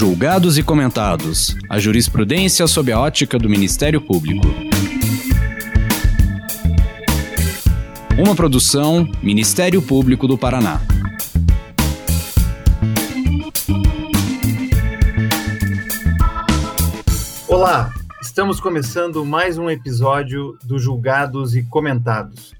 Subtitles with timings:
[0.00, 1.54] Julgados e comentados.
[1.68, 4.46] A jurisprudência sob a ótica do Ministério Público.
[8.18, 10.80] Uma produção Ministério Público do Paraná.
[17.46, 17.92] Olá,
[18.22, 22.54] estamos começando mais um episódio do Julgados e Comentados.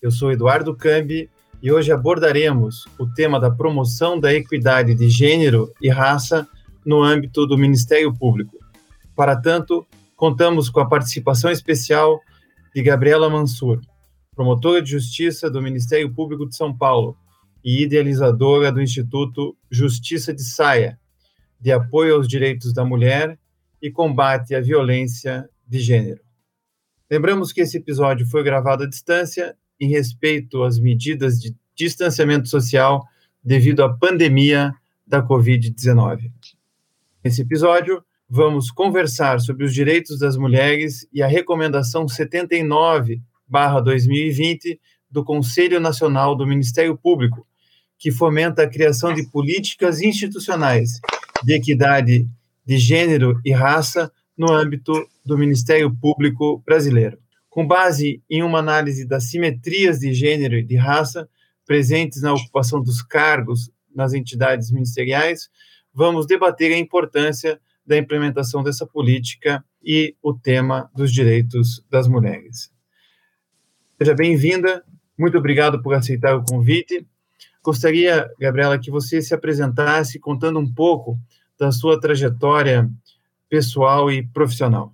[0.00, 1.28] Eu sou Eduardo Cambi
[1.62, 6.48] e hoje abordaremos o tema da promoção da equidade de gênero e raça
[6.86, 8.56] no âmbito do Ministério Público.
[9.14, 12.20] Para tanto, contamos com a participação especial
[12.74, 13.80] de Gabriela Mansur,
[14.34, 17.16] promotora de justiça do Ministério Público de São Paulo
[17.64, 20.98] e idealizadora do Instituto Justiça de Saia,
[21.60, 23.36] de apoio aos direitos da mulher
[23.82, 26.20] e combate à violência de gênero.
[27.10, 33.04] Lembramos que esse episódio foi gravado à distância em respeito às medidas de distanciamento social
[33.42, 34.72] devido à pandemia
[35.06, 36.30] da Covid-19.
[37.26, 44.78] Nesse episódio, vamos conversar sobre os direitos das mulheres e a recomendação 79/2020
[45.10, 47.44] do Conselho Nacional do Ministério Público,
[47.98, 51.00] que fomenta a criação de políticas institucionais
[51.42, 52.28] de equidade
[52.64, 54.92] de gênero e raça no âmbito
[55.24, 57.18] do Ministério Público brasileiro.
[57.50, 61.28] Com base em uma análise das simetrias de gênero e de raça
[61.66, 65.50] presentes na ocupação dos cargos nas entidades ministeriais,
[65.96, 72.70] vamos debater a importância da implementação dessa política e o tema dos direitos das mulheres.
[73.96, 74.84] Seja bem-vinda,
[75.18, 77.06] muito obrigado por aceitar o convite.
[77.64, 81.18] Gostaria, Gabriela, que você se apresentasse contando um pouco
[81.58, 82.90] da sua trajetória
[83.48, 84.92] pessoal e profissional.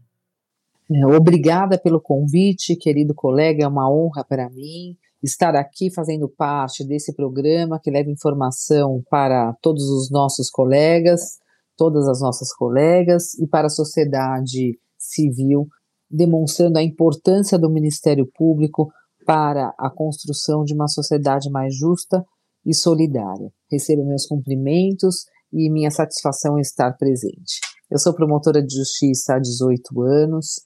[0.88, 6.84] É, obrigada pelo convite, querido colega, é uma honra para mim estar aqui fazendo parte
[6.84, 11.38] desse programa que leva informação para todos os nossos colegas,
[11.76, 15.68] todas as nossas colegas e para a sociedade civil,
[16.10, 18.92] demonstrando a importância do Ministério Público
[19.24, 22.24] para a construção de uma sociedade mais justa
[22.66, 23.50] e solidária.
[23.70, 27.60] Recebo meus cumprimentos e minha satisfação em estar presente.
[27.90, 30.62] Eu sou promotora de justiça há 18 anos,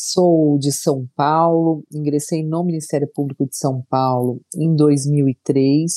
[0.00, 5.90] sou de São Paulo, ingressei no Ministério Público de São Paulo em 2003.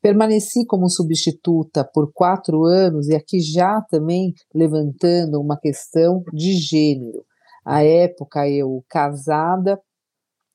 [0.00, 7.26] Permaneci como substituta por quatro anos e aqui já também levantando uma questão de gênero.
[7.62, 9.78] À época, eu casada,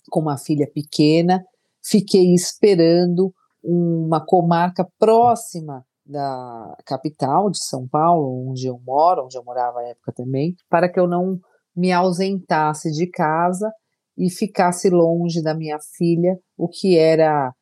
[0.09, 1.45] com uma filha pequena,
[1.85, 3.31] fiquei esperando
[3.63, 9.83] uma comarca próxima da capital de São Paulo, onde eu moro, onde eu morava à
[9.83, 11.39] época também, para que eu não
[11.77, 13.71] me ausentasse de casa
[14.17, 17.53] e ficasse longe da minha filha, o que era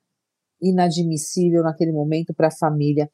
[0.61, 3.09] inadmissível naquele momento para a família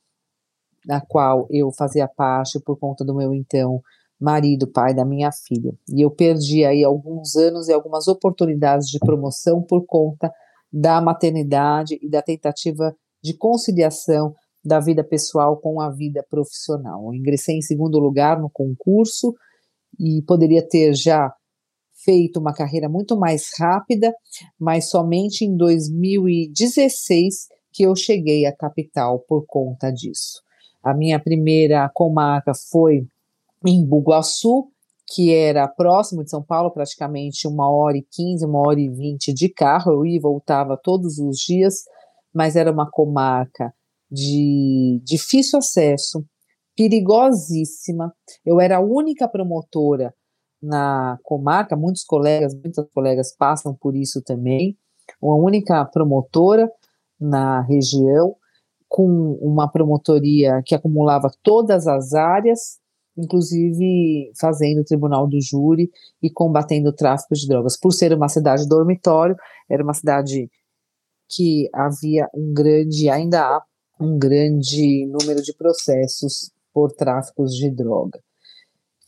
[0.85, 3.81] da qual eu fazia parte por conta do meu então
[4.19, 5.73] marido, pai da minha filha.
[5.89, 10.31] E eu perdi aí alguns anos e algumas oportunidades de promoção por conta
[10.71, 17.05] da maternidade e da tentativa de conciliação da vida pessoal com a vida profissional.
[17.05, 19.33] Eu ingressei em segundo lugar no concurso
[19.99, 21.33] e poderia ter já
[22.03, 24.13] feito uma carreira muito mais rápida,
[24.59, 30.41] mas somente em 2016 que eu cheguei à capital por conta disso.
[30.83, 33.05] A minha primeira comarca foi
[33.65, 34.67] em Bugaçu,
[35.13, 39.33] que era próximo de São Paulo, praticamente uma hora e quinze, uma hora e vinte
[39.33, 39.91] de carro.
[39.91, 41.83] Eu ia e voltava todos os dias,
[42.33, 43.73] mas era uma comarca
[44.09, 46.25] de difícil acesso,
[46.75, 48.13] perigosíssima.
[48.45, 50.13] Eu era a única promotora
[50.61, 54.77] na comarca, muitos colegas, muitas colegas passam por isso também,
[55.21, 56.69] uma única promotora
[57.19, 58.35] na região,
[58.87, 62.79] com uma promotoria que acumulava todas as áreas,
[63.17, 65.89] inclusive fazendo o tribunal do júri
[66.21, 67.79] e combatendo o tráfico de drogas.
[67.79, 69.35] Por ser uma cidade dormitório,
[69.69, 70.49] era uma cidade
[71.29, 73.63] que havia um grande, ainda há
[73.99, 78.19] um grande número de processos por tráficos de droga.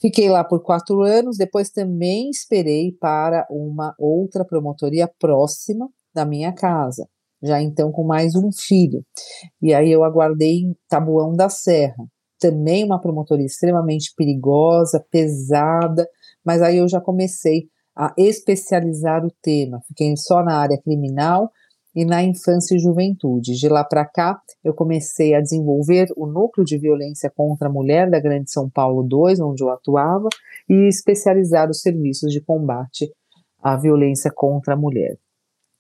[0.02, 6.52] Fiquei lá por quatro anos, depois também esperei para uma outra promotoria próxima da minha
[6.52, 7.08] casa,
[7.42, 9.02] já então com mais um filho.
[9.62, 12.06] E aí eu aguardei em Tabuão da Serra,
[12.38, 16.06] também uma promotoria extremamente perigosa, pesada,
[16.46, 19.80] mas aí eu já comecei a especializar o tema.
[19.88, 21.50] Fiquei só na área criminal
[21.96, 23.54] e na infância e juventude.
[23.54, 28.10] De lá para cá, eu comecei a desenvolver o núcleo de violência contra a mulher
[28.10, 30.28] da Grande São Paulo 2, onde eu atuava,
[30.68, 33.12] e especializar os serviços de combate
[33.62, 35.18] à violência contra a mulher.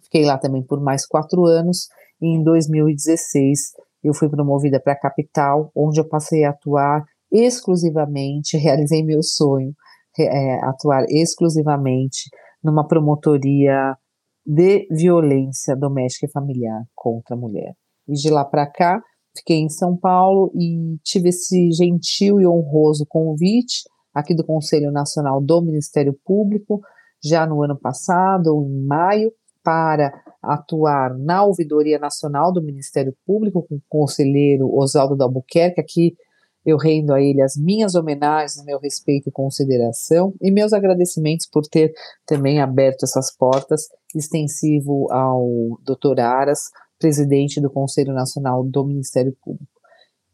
[0.03, 1.87] Fiquei lá também por mais quatro anos
[2.21, 3.73] e em 2016
[4.03, 9.73] eu fui promovida para a capital, onde eu passei a atuar exclusivamente, realizei meu sonho,
[10.19, 12.29] é, atuar exclusivamente
[12.63, 13.97] numa promotoria
[14.45, 17.73] de violência doméstica e familiar contra a mulher.
[18.07, 19.01] E de lá para cá,
[19.35, 25.41] fiquei em São Paulo e tive esse gentil e honroso convite aqui do Conselho Nacional
[25.41, 26.81] do Ministério Público,
[27.23, 29.31] já no ano passado, em maio,
[29.63, 30.11] para
[30.41, 36.15] atuar na Ouvidoria Nacional do Ministério Público com o conselheiro Oswaldo da Albuquerque, aqui
[36.65, 41.63] eu rendo a ele as minhas homenagens, meu respeito e consideração, e meus agradecimentos por
[41.63, 41.93] ter
[42.25, 43.83] também aberto essas portas,
[44.15, 46.19] extensivo ao Dr.
[46.19, 49.67] Aras, presidente do Conselho Nacional do Ministério Público.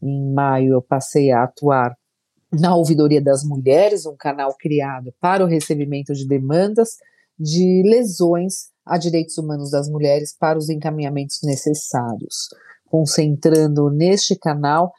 [0.01, 1.95] Em maio, eu passei a atuar
[2.51, 6.97] na Ouvidoria das Mulheres, um canal criado para o recebimento de demandas
[7.39, 12.49] de lesões a direitos humanos das mulheres para os encaminhamentos necessários,
[12.85, 14.91] concentrando neste canal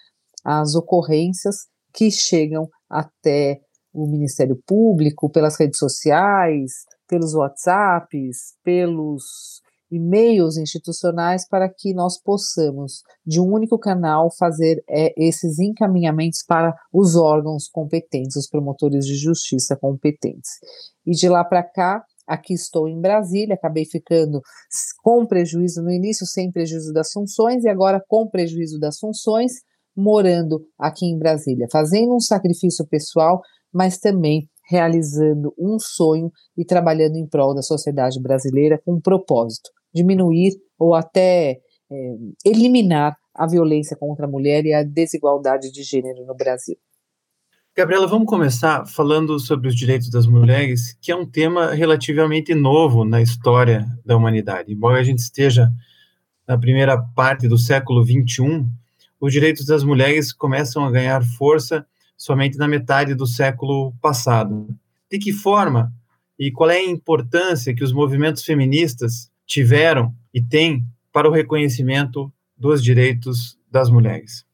[0.45, 3.61] as ocorrências que chegam até
[3.93, 6.73] o Ministério Público pelas redes sociais,
[7.09, 9.61] pelos WhatsApps, pelos
[9.91, 16.75] e-mails institucionais para que nós possamos, de um único canal, fazer é, esses encaminhamentos para
[16.93, 20.51] os órgãos competentes, os promotores de justiça competentes.
[21.05, 24.41] E de lá para cá, aqui estou em Brasília, acabei ficando
[25.03, 29.55] com prejuízo no início, sem prejuízo das funções, e agora com prejuízo das funções,
[29.97, 33.41] morando aqui em Brasília, fazendo um sacrifício pessoal,
[33.73, 39.71] mas também realizando um sonho e trabalhando em prol da sociedade brasileira com um propósito:
[39.93, 41.59] diminuir ou até
[41.91, 42.15] é,
[42.45, 46.77] eliminar a violência contra a mulher e a desigualdade de gênero no Brasil.
[47.77, 53.05] Gabriela, vamos começar falando sobre os direitos das mulheres, que é um tema relativamente novo
[53.05, 54.73] na história da humanidade.
[54.73, 55.71] Embora a gente esteja
[56.47, 58.67] na primeira parte do século XXI,
[59.21, 61.87] os direitos das mulheres começam a ganhar força
[62.17, 64.67] somente na metade do século passado.
[65.11, 65.93] De que forma
[66.39, 72.33] e qual é a importância que os movimentos feministas tiveram e têm para o reconhecimento
[72.57, 74.45] dos direitos das mulheres?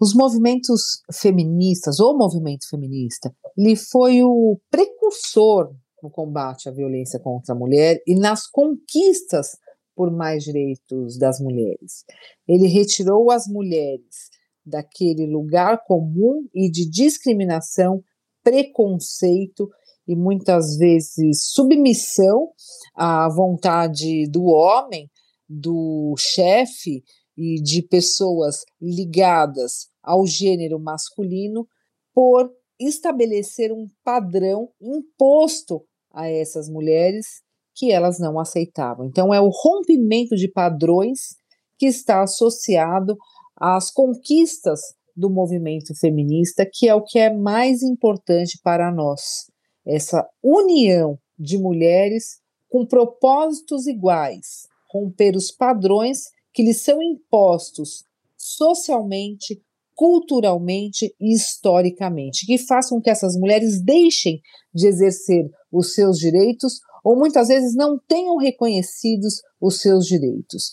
[0.00, 5.72] Os movimentos feministas, ou movimento feminista, ele foi o precursor
[6.02, 9.56] no combate à violência contra a mulher e nas conquistas
[9.98, 12.04] por mais direitos das mulheres.
[12.46, 14.30] Ele retirou as mulheres
[14.64, 18.00] daquele lugar comum e de discriminação,
[18.44, 19.68] preconceito
[20.06, 22.52] e muitas vezes submissão
[22.94, 25.10] à vontade do homem,
[25.48, 27.02] do chefe
[27.36, 31.66] e de pessoas ligadas ao gênero masculino
[32.14, 32.48] por
[32.78, 37.42] estabelecer um padrão imposto a essas mulheres
[37.78, 39.06] que elas não aceitavam.
[39.06, 41.36] Então, é o rompimento de padrões
[41.78, 43.16] que está associado
[43.56, 44.80] às conquistas
[45.16, 49.46] do movimento feminista, que é o que é mais importante para nós.
[49.86, 58.02] Essa união de mulheres com propósitos iguais, romper os padrões que lhes são impostos
[58.36, 59.62] socialmente,
[59.94, 64.40] culturalmente e historicamente, que façam que essas mulheres deixem
[64.74, 70.70] de exercer os seus direitos ou muitas vezes não tenham reconhecidos os seus direitos.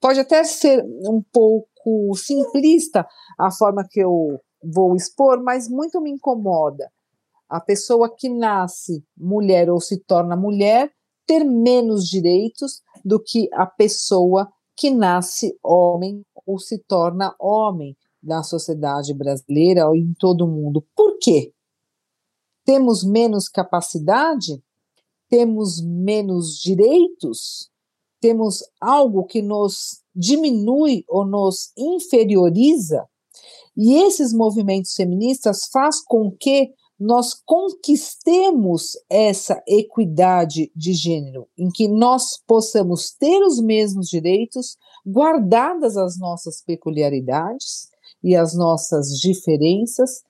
[0.00, 3.06] Pode até ser um pouco simplista
[3.38, 6.90] a forma que eu vou expor, mas muito me incomoda
[7.48, 10.90] a pessoa que nasce mulher ou se torna mulher
[11.26, 18.42] ter menos direitos do que a pessoa que nasce homem ou se torna homem na
[18.42, 20.84] sociedade brasileira ou em todo o mundo.
[20.96, 21.52] Por quê?
[22.64, 24.62] Temos menos capacidade?
[25.34, 27.68] Temos menos direitos,
[28.20, 33.04] temos algo que nos diminui ou nos inferioriza,
[33.76, 41.88] e esses movimentos feministas faz com que nós conquistemos essa equidade de gênero, em que
[41.88, 47.88] nós possamos ter os mesmos direitos, guardadas as nossas peculiaridades
[48.22, 50.22] e as nossas diferenças,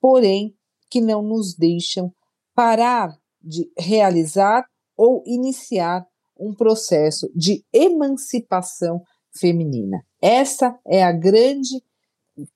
[0.00, 0.54] porém
[0.88, 2.14] que não nos deixam
[2.54, 4.64] parar de realizar
[4.96, 6.04] ou iniciar
[6.38, 9.00] um processo de emancipação
[9.38, 10.02] feminina.
[10.20, 11.82] Essa é a grande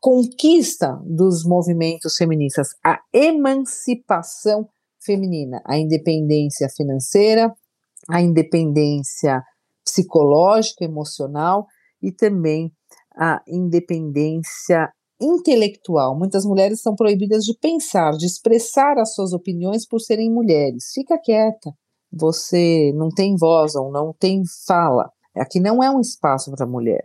[0.00, 4.68] conquista dos movimentos feministas, a emancipação
[5.04, 7.52] feminina, a independência financeira,
[8.08, 9.42] a independência
[9.84, 11.66] psicológica, emocional
[12.02, 12.72] e também
[13.16, 16.16] a independência intelectual.
[16.16, 20.90] Muitas mulheres são proibidas de pensar, de expressar as suas opiniões por serem mulheres.
[20.92, 21.72] Fica quieta.
[22.12, 25.10] Você não tem voz ou não tem fala.
[25.36, 27.04] Aqui não é um espaço para mulher.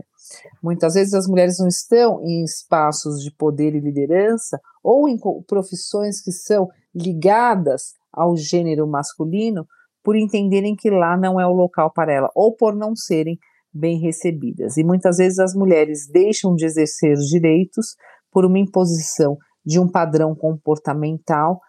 [0.63, 6.21] Muitas vezes as mulheres não estão em espaços de poder e liderança ou em profissões
[6.21, 9.65] que são ligadas ao gênero masculino
[10.03, 13.37] por entenderem que lá não é o local para ela ou por não serem
[13.73, 14.77] bem recebidas.
[14.77, 17.95] E muitas vezes as mulheres deixam de exercer direitos
[18.31, 21.59] por uma imposição de um padrão comportamental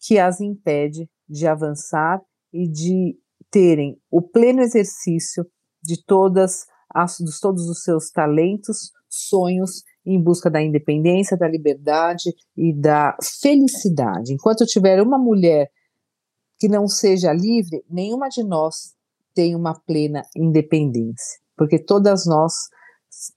[0.00, 2.20] que as impede de avançar
[2.52, 3.16] e de
[3.50, 5.44] terem o pleno exercício
[5.82, 12.34] de todas as, de todos os seus talentos, sonhos em busca da independência, da liberdade
[12.56, 14.32] e da felicidade.
[14.32, 15.70] Enquanto tiver uma mulher
[16.58, 18.94] que não seja livre, nenhuma de nós
[19.34, 22.52] tem uma plena independência, porque todas nós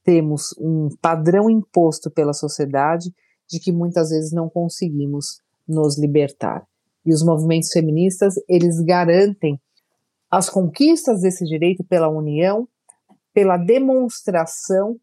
[0.04, 3.14] temos um padrão imposto pela sociedade
[3.50, 6.66] de que muitas vezes não conseguimos nos libertar.
[7.06, 9.60] E os movimentos feministas, eles garantem
[10.32, 12.68] as conquistas desse direito pela união,
[13.34, 14.98] pela demonstração,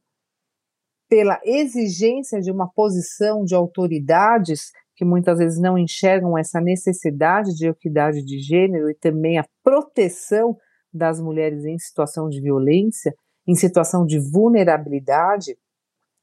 [1.09, 7.69] pela exigência de uma posição de autoridades que muitas vezes não enxergam essa necessidade de
[7.69, 10.57] equidade de gênero e também a proteção
[10.93, 13.15] das mulheres em situação de violência,
[13.47, 15.57] em situação de vulnerabilidade,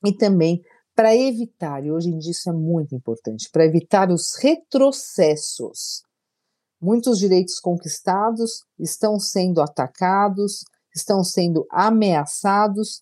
[0.05, 0.61] e também
[0.95, 6.03] para evitar, e hoje em dia isso é muito importante, para evitar os retrocessos.
[6.81, 10.63] Muitos direitos conquistados estão sendo atacados,
[10.95, 12.99] estão sendo ameaçados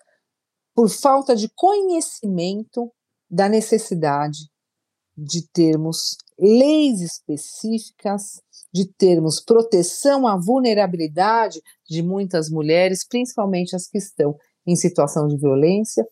[0.76, 2.92] por falta de conhecimento
[3.30, 4.50] da necessidade
[5.16, 8.41] de termos leis específicas,
[8.74, 14.36] de termos proteção à vulnerabilidade de muitas mulheres, principalmente as que estão
[14.67, 16.06] em situação de violência,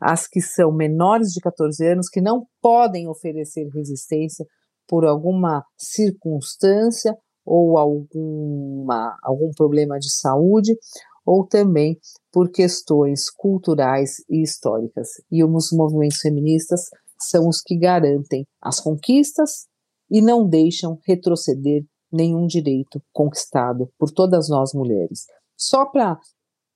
[0.00, 4.46] as que são menores de 14 anos, que não podem oferecer resistência
[4.88, 10.76] por alguma circunstância ou alguma, algum problema de saúde,
[11.24, 11.98] ou também
[12.32, 15.08] por questões culturais e históricas.
[15.30, 16.88] E os movimentos feministas
[17.20, 19.66] são os que garantem as conquistas
[20.10, 25.26] e não deixam retroceder nenhum direito conquistado por todas nós mulheres.
[25.56, 26.18] Só para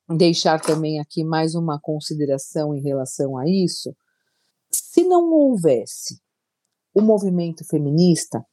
[0.08, 3.94] deixar também aqui mais uma consideração em relação a isso,
[4.70, 6.20] se não houvesse
[6.94, 8.44] o movimento feminista,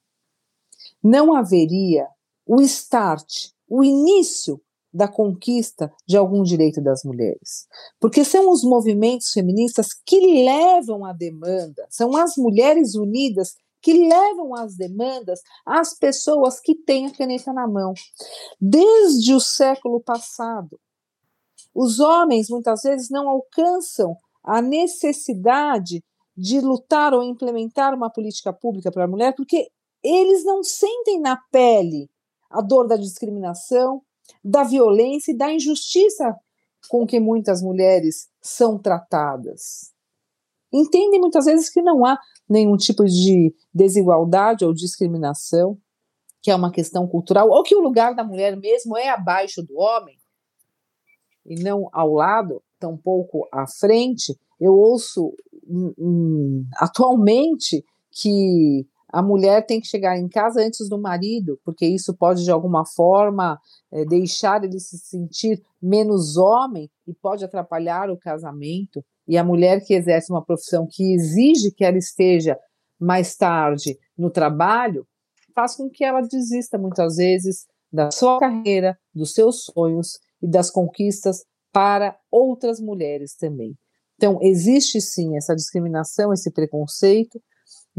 [1.03, 2.07] não haveria
[2.45, 4.61] o start, o início
[4.93, 7.67] da conquista de algum direito das mulheres.
[7.99, 14.55] Porque são os movimentos feministas que levam a demanda, são as mulheres unidas que levam
[14.55, 17.93] as demandas às pessoas que têm a caneta na mão.
[18.59, 20.79] Desde o século passado,
[21.73, 26.03] os homens muitas vezes não alcançam a necessidade
[26.35, 29.67] de lutar ou implementar uma política pública para a mulher porque
[30.03, 32.09] eles não sentem na pele
[32.49, 34.01] a dor da discriminação,
[34.43, 36.35] da violência e da injustiça
[36.89, 39.93] com que muitas mulheres são tratadas.
[40.71, 42.17] Entendem muitas vezes que não há
[42.47, 45.77] nenhum tipo de desigualdade ou discriminação,
[46.41, 49.77] que é uma questão cultural, ou que o lugar da mulher mesmo é abaixo do
[49.77, 50.17] homem
[51.45, 54.37] e não ao lado, tampouco à frente.
[54.59, 55.33] Eu ouço
[56.77, 62.43] atualmente que a mulher tem que chegar em casa antes do marido, porque isso pode
[62.43, 63.59] de alguma forma
[63.91, 69.03] é, deixar ele se sentir menos homem e pode atrapalhar o casamento.
[69.27, 72.57] E a mulher que exerce uma profissão que exige que ela esteja
[72.99, 75.07] mais tarde no trabalho,
[75.55, 80.69] faz com que ela desista muitas vezes da sua carreira, dos seus sonhos e das
[80.69, 83.75] conquistas para outras mulheres também.
[84.15, 87.41] Então, existe sim essa discriminação, esse preconceito,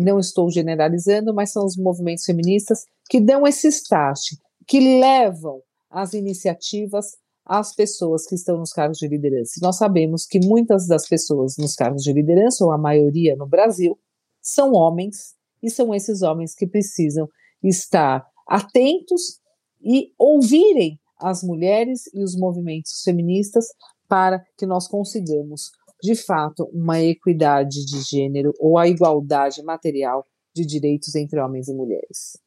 [0.00, 4.21] não estou generalizando, mas são os movimentos feministas que dão esse start,
[4.66, 9.61] que levam as iniciativas às pessoas que estão nos cargos de liderança.
[9.62, 13.99] Nós sabemos que muitas das pessoas nos cargos de liderança, ou a maioria no Brasil,
[14.40, 17.28] são homens, e são esses homens que precisam
[17.62, 19.40] estar atentos
[19.83, 23.66] e ouvirem as mulheres e os movimentos feministas
[24.09, 25.71] para que nós consigamos
[26.02, 31.75] de fato, uma equidade de gênero ou a igualdade material de direitos entre homens e
[31.75, 32.38] mulheres.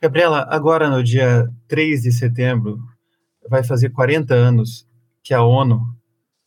[0.00, 2.78] Gabriela, agora no dia 3 de setembro,
[3.48, 4.86] vai fazer 40 anos
[5.22, 5.80] que a ONU,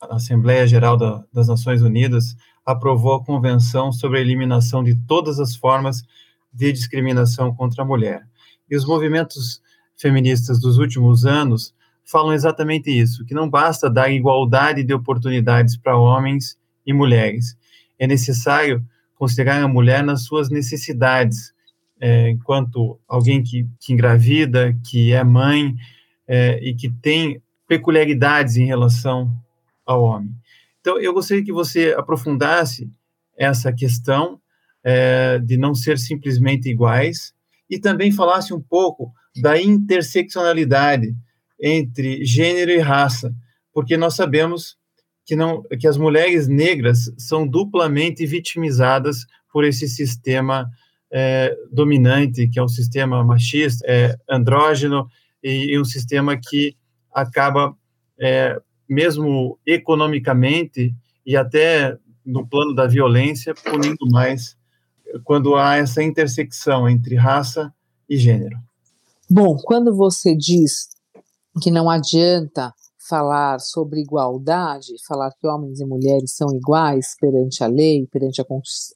[0.02, 5.40] a Assembleia Geral da, das Nações Unidas, aprovou a Convenção sobre a Eliminação de Todas
[5.40, 6.02] as Formas
[6.52, 8.28] de Discriminação contra a Mulher.
[8.70, 9.62] E os movimentos
[9.96, 11.74] feministas dos últimos anos
[12.06, 17.58] falam exatamente isso, que não basta dar igualdade de oportunidades para homens e mulheres.
[17.98, 18.84] É necessário
[19.16, 21.54] considerar a mulher nas suas necessidades,
[22.00, 25.76] é, enquanto alguém que, que, engravida, que é mãe
[26.28, 29.32] é, e que tem peculiaridades em relação
[29.86, 30.32] ao homem.
[30.82, 32.90] Então, eu gostaria que você aprofundasse
[33.38, 34.40] essa questão
[34.84, 37.34] é, de não ser simplesmente iguais
[37.70, 41.16] e também falasse um pouco da interseccionalidade
[41.66, 43.34] entre gênero e raça,
[43.74, 44.76] porque nós sabemos
[45.26, 50.70] que, não, que as mulheres negras são duplamente vitimizadas por esse sistema
[51.10, 55.08] é, dominante, que é um sistema machista, é, andrógeno,
[55.42, 56.76] e, e, um sistema que
[57.14, 57.76] acaba,
[58.20, 60.94] é, mesmo economicamente
[61.26, 64.58] e até no plano da violência, punindo mais
[65.24, 67.74] quando há essa intersecção entre raça
[68.10, 68.58] e gênero.
[69.30, 70.93] Bom, quando você diz
[71.62, 72.74] que não adianta
[73.08, 78.42] falar sobre igualdade, falar que homens e mulheres são iguais perante a lei, perante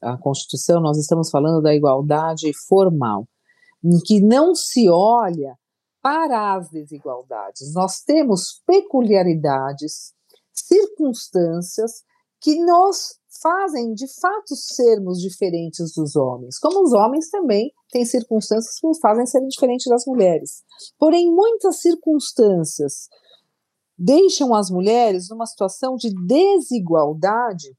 [0.02, 3.28] a Constituição, nós estamos falando da igualdade formal,
[3.84, 5.54] em que não se olha
[6.02, 7.74] para as desigualdades.
[7.74, 10.14] Nós temos peculiaridades,
[10.52, 12.02] circunstâncias
[12.40, 18.78] que nos fazem de fato sermos diferentes dos homens, como os homens também têm circunstâncias
[18.80, 20.62] que nos fazem ser diferentes das mulheres.
[20.98, 23.08] Porém, muitas circunstâncias
[23.96, 27.76] deixam as mulheres numa situação de desigualdade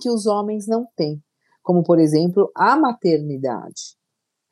[0.00, 1.22] que os homens não têm,
[1.62, 3.96] como, por exemplo, a maternidade.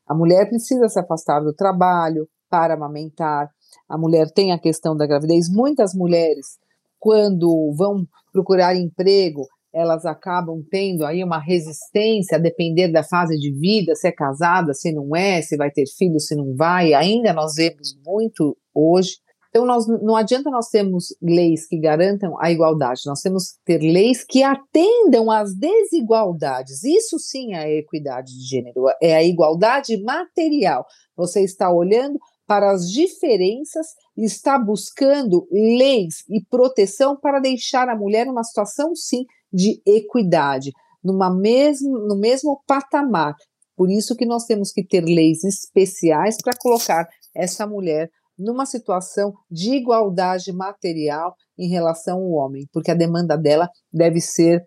[0.07, 3.51] A mulher precisa se afastar do trabalho para amamentar,
[3.89, 5.49] a mulher tem a questão da gravidez.
[5.51, 6.59] Muitas mulheres,
[6.99, 9.47] quando vão procurar emprego,
[9.79, 14.75] elas acabam tendo aí uma resistência a depender da fase de vida, se é casada,
[14.75, 16.95] se não é, se vai ter filho, se não vai.
[16.95, 19.17] Ainda nós vemos muito hoje
[19.51, 23.79] então, nós, não adianta nós termos leis que garantam a igualdade, nós temos que ter
[23.79, 26.85] leis que atendam às desigualdades.
[26.85, 30.85] Isso sim é a equidade de gênero, é a igualdade material.
[31.17, 37.97] Você está olhando para as diferenças e está buscando leis e proteção para deixar a
[37.97, 43.35] mulher numa situação, sim, de equidade, numa mesmo, no mesmo patamar.
[43.77, 49.33] Por isso que nós temos que ter leis especiais para colocar essa mulher numa situação
[49.51, 54.65] de igualdade material em relação ao homem, porque a demanda dela deve ser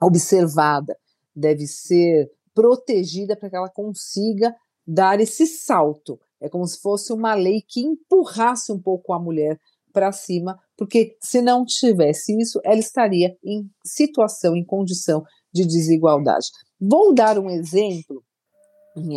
[0.00, 0.96] observada,
[1.34, 4.54] deve ser protegida para que ela consiga
[4.86, 6.18] dar esse salto.
[6.40, 9.58] É como se fosse uma lei que empurrasse um pouco a mulher
[9.92, 16.46] para cima, porque se não tivesse isso, ela estaria em situação, em condição de desigualdade.
[16.80, 18.24] Vou dar um exemplo,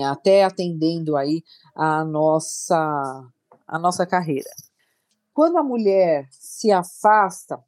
[0.06, 1.42] até atendendo aí
[1.76, 3.24] a nossa
[3.68, 4.50] a nossa carreira.
[5.34, 7.60] Quando a mulher se afasta,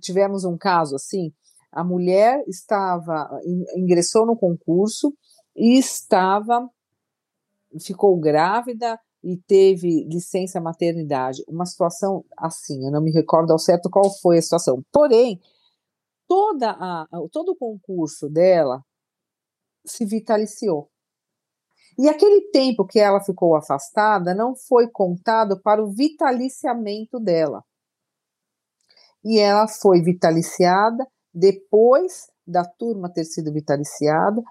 [0.00, 1.32] tivemos um caso assim,
[1.70, 3.28] a mulher estava
[3.76, 5.14] ingressou no concurso
[5.54, 6.68] e estava
[7.80, 11.44] ficou grávida e teve licença maternidade.
[11.48, 14.82] Uma situação assim, eu não me recordo ao certo qual foi a situação.
[14.92, 15.40] Porém,
[16.26, 18.82] toda a, todo o concurso dela
[19.86, 20.88] se vitaliciou.
[21.98, 27.62] E aquele tempo que ela ficou afastada não foi contado para o vitaliciamento dela.
[29.24, 34.42] E ela foi vitaliciada depois da turma ter sido vitaliciada,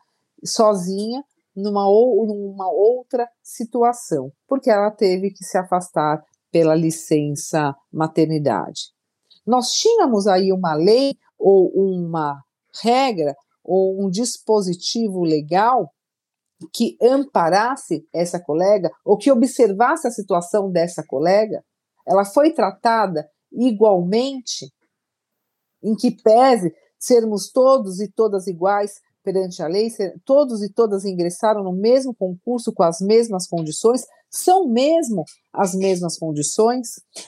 [0.43, 1.23] sozinha,
[1.55, 8.91] numa, ou, numa outra situação, porque ela teve que se afastar pela licença maternidade.
[9.45, 12.41] Nós tínhamos aí uma lei ou uma
[12.83, 15.91] regra ou um dispositivo legal
[16.73, 21.63] que amparasse essa colega ou que observasse a situação dessa colega,
[22.07, 24.71] ela foi tratada igualmente,
[25.83, 29.89] em que pese sermos todos e todas iguais perante a lei,
[30.25, 36.17] todos e todas ingressaram no mesmo concurso com as mesmas condições, são mesmo as mesmas
[36.17, 36.87] condições.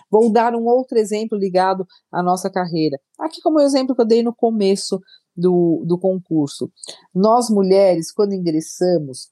[0.10, 2.98] Vou dar um outro exemplo ligado à nossa carreira.
[3.20, 5.00] Aqui, como exemplo que eu dei no começo
[5.36, 6.72] do, do concurso.
[7.14, 9.30] Nós, mulheres, quando ingressamos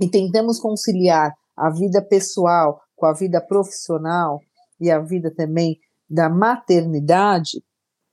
[0.00, 4.40] e tentamos conciliar a vida pessoal com a vida profissional
[4.80, 7.62] e a vida também da maternidade,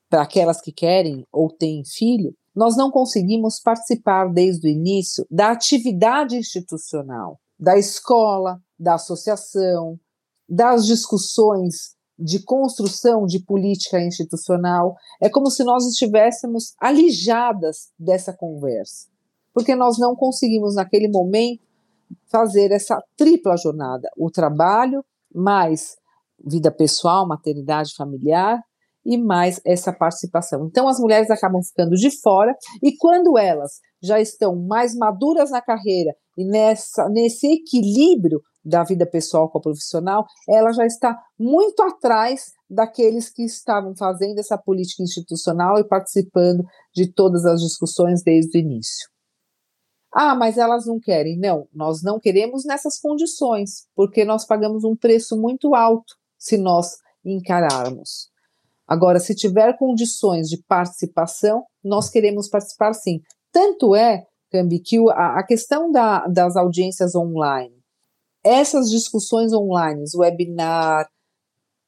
[0.09, 5.51] para aquelas que querem ou têm filho, nós não conseguimos participar desde o início da
[5.51, 9.99] atividade institucional, da escola, da associação,
[10.47, 14.95] das discussões de construção de política institucional.
[15.21, 19.09] É como se nós estivéssemos alijadas dessa conversa,
[19.53, 21.61] porque nós não conseguimos, naquele momento,
[22.27, 25.97] fazer essa tripla jornada: o trabalho, mais
[26.45, 28.61] vida pessoal, maternidade familiar
[29.05, 30.65] e mais essa participação.
[30.65, 35.61] Então, as mulheres acabam ficando de fora, e quando elas já estão mais maduras na
[35.61, 41.81] carreira e nessa, nesse equilíbrio da vida pessoal com a profissional, ela já está muito
[41.83, 46.63] atrás daqueles que estavam fazendo essa política institucional e participando
[46.93, 49.07] de todas as discussões desde o início.
[50.11, 51.37] Ah, mas elas não querem.
[51.37, 56.95] Não, nós não queremos nessas condições, porque nós pagamos um preço muito alto se nós
[57.23, 58.29] encararmos.
[58.87, 63.19] Agora, se tiver condições de participação, nós queremos participar sim.
[63.51, 67.75] Tanto é, Cambi, que a, questão da, das audiências online,
[68.43, 71.07] essas discussões online, webinar,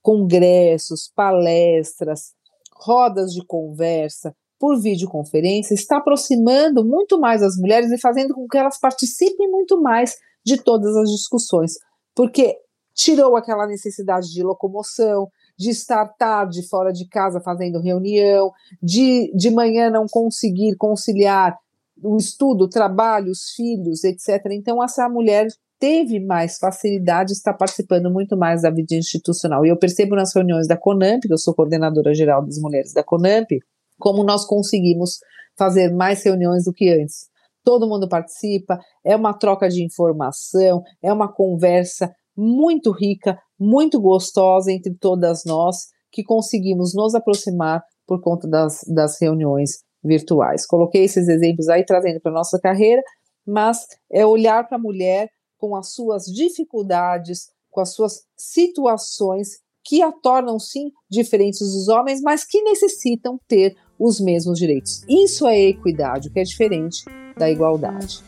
[0.01, 2.33] congressos, palestras,
[2.75, 8.57] rodas de conversa, por videoconferência está aproximando muito mais as mulheres e fazendo com que
[8.57, 11.73] elas participem muito mais de todas as discussões,
[12.15, 12.55] porque
[12.95, 15.27] tirou aquela necessidade de locomoção,
[15.58, 21.58] de estar tarde fora de casa fazendo reunião, de de manhã não conseguir conciliar
[22.04, 24.46] o estudo, trabalho, os filhos, etc.
[24.52, 25.48] Então, essa mulher
[25.80, 29.65] teve mais facilidade, está participando muito mais da vida institucional.
[29.65, 33.04] E eu percebo nas reuniões da CONAMP, que eu sou coordenadora geral das mulheres da
[33.04, 33.60] CONAMP,
[34.00, 35.20] como nós conseguimos
[35.58, 37.28] fazer mais reuniões do que antes.
[37.63, 44.71] Todo mundo participa, é uma troca de informação, é uma conversa muito rica, muito gostosa
[44.71, 50.65] entre todas nós que conseguimos nos aproximar por conta das, das reuniões virtuais.
[50.65, 53.02] Coloquei esses exemplos aí trazendo para a nossa carreira,
[53.45, 60.02] mas é olhar para a mulher com as suas dificuldades, com as suas situações que
[60.02, 65.04] a tornam sim diferentes dos homens, mas que necessitam ter os mesmos direitos.
[65.08, 67.06] Isso é equidade, o que é diferente
[67.38, 68.21] da igualdade.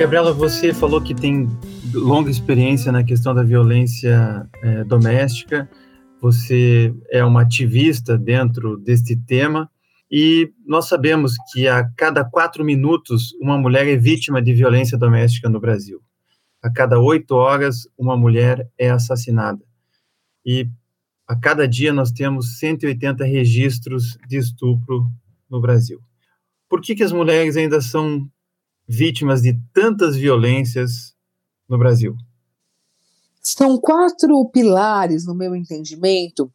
[0.00, 1.46] Gabriela, você falou que tem
[1.92, 5.68] longa experiência na questão da violência é, doméstica,
[6.18, 9.70] você é uma ativista dentro deste tema.
[10.10, 15.50] E nós sabemos que a cada quatro minutos uma mulher é vítima de violência doméstica
[15.50, 16.00] no Brasil.
[16.62, 19.62] A cada oito horas uma mulher é assassinada.
[20.46, 20.66] E
[21.28, 25.10] a cada dia nós temos 180 registros de estupro
[25.48, 26.00] no Brasil.
[26.70, 28.26] Por que, que as mulheres ainda são
[28.90, 31.14] vítimas de tantas violências
[31.68, 32.16] no Brasil?
[33.40, 36.52] São quatro pilares, no meu entendimento,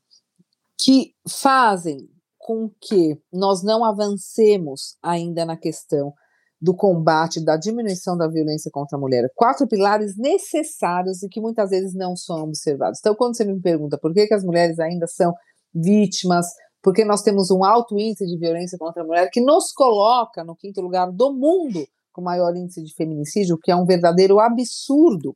[0.78, 6.14] que fazem com que nós não avancemos ainda na questão
[6.62, 9.32] do combate, da diminuição da violência contra a mulher.
[9.34, 13.00] Quatro pilares necessários e que muitas vezes não são observados.
[13.00, 15.34] Então, quando você me pergunta por que, que as mulheres ainda são
[15.74, 16.48] vítimas,
[16.84, 20.56] porque nós temos um alto índice de violência contra a mulher que nos coloca no
[20.56, 25.36] quinto lugar do mundo com maior índice de feminicídio, que é um verdadeiro absurdo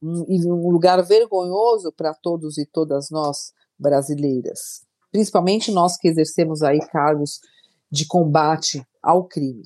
[0.00, 6.78] e um lugar vergonhoso para todos e todas nós brasileiras principalmente nós que exercemos aí
[6.90, 7.40] cargos
[7.90, 9.64] de combate ao crime.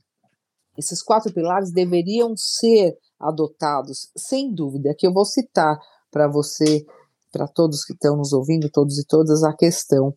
[0.77, 5.79] Esses quatro pilares deveriam ser adotados, sem dúvida, que eu vou citar
[6.11, 6.85] para você,
[7.31, 10.15] para todos que estão nos ouvindo, todos e todas, a questão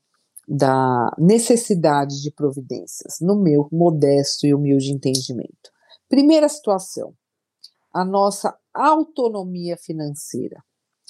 [0.47, 5.74] da necessidade de providências, no meu modesto e humilde entendimento.
[6.09, 7.13] Primeira situação,
[7.93, 10.63] a nossa autonomia financeira.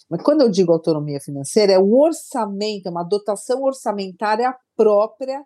[0.10, 5.44] Mas quando eu digo autonomia financeira, é o orçamento, é uma dotação orçamentária própria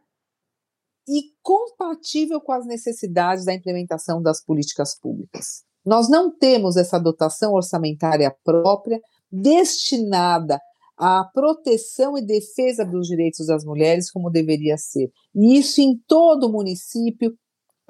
[1.07, 5.63] e compatível com as necessidades da implementação das políticas públicas.
[5.85, 8.99] Nós não temos essa dotação orçamentária própria
[9.31, 10.59] destinada
[10.97, 15.09] à proteção e defesa dos direitos das mulheres como deveria ser.
[15.33, 17.33] E isso em todo município,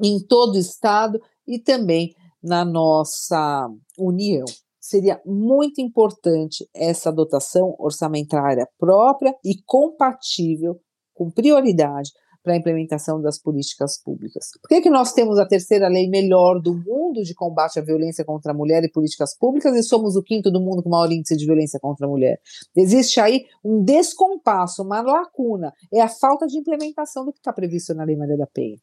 [0.01, 4.45] em todo estado e também na nossa União
[4.79, 10.79] seria muito importante essa dotação orçamentária própria e compatível,
[11.13, 14.45] com prioridade, para a implementação das políticas públicas.
[14.61, 18.23] Por que, que nós temos a terceira lei melhor do mundo de combate à violência
[18.23, 21.35] contra a mulher e políticas públicas e somos o quinto do mundo com maior índice
[21.35, 22.39] de violência contra a mulher?
[22.75, 27.93] Existe aí um descompasso, uma lacuna, é a falta de implementação do que está previsto
[27.93, 28.77] na Lei Maria da Penha.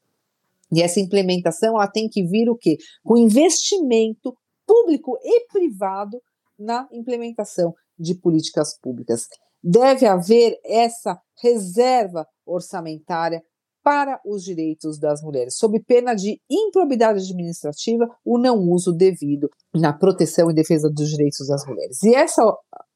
[0.72, 2.76] E essa implementação ela tem que vir o quê?
[3.05, 4.35] Com investimento
[4.66, 6.20] público e privado
[6.59, 9.26] na implementação de políticas públicas.
[9.62, 13.42] Deve haver essa reserva orçamentária
[13.83, 19.92] para os direitos das mulheres, sob pena de improbidade administrativa, o não uso devido na
[19.92, 22.02] proteção e defesa dos direitos das mulheres.
[22.02, 22.42] E essa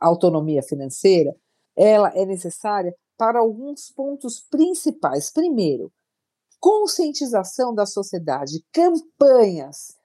[0.01, 1.33] autonomia financeira,
[1.77, 5.33] ela é necessária para alguns pontos principais.
[5.33, 5.93] Primeiro,
[6.61, 9.99] conscientização da sociedade, campanhas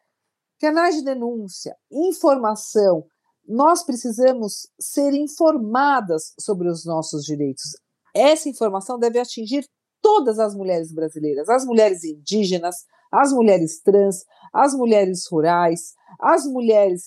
[0.59, 3.05] Canais de denúncia, informação.
[3.45, 7.77] Nós precisamos ser informadas sobre os nossos direitos.
[8.15, 9.65] Essa informação deve atingir
[10.01, 17.03] todas as mulheres brasileiras, as mulheres indígenas, as mulheres trans, as mulheres rurais, as mulheres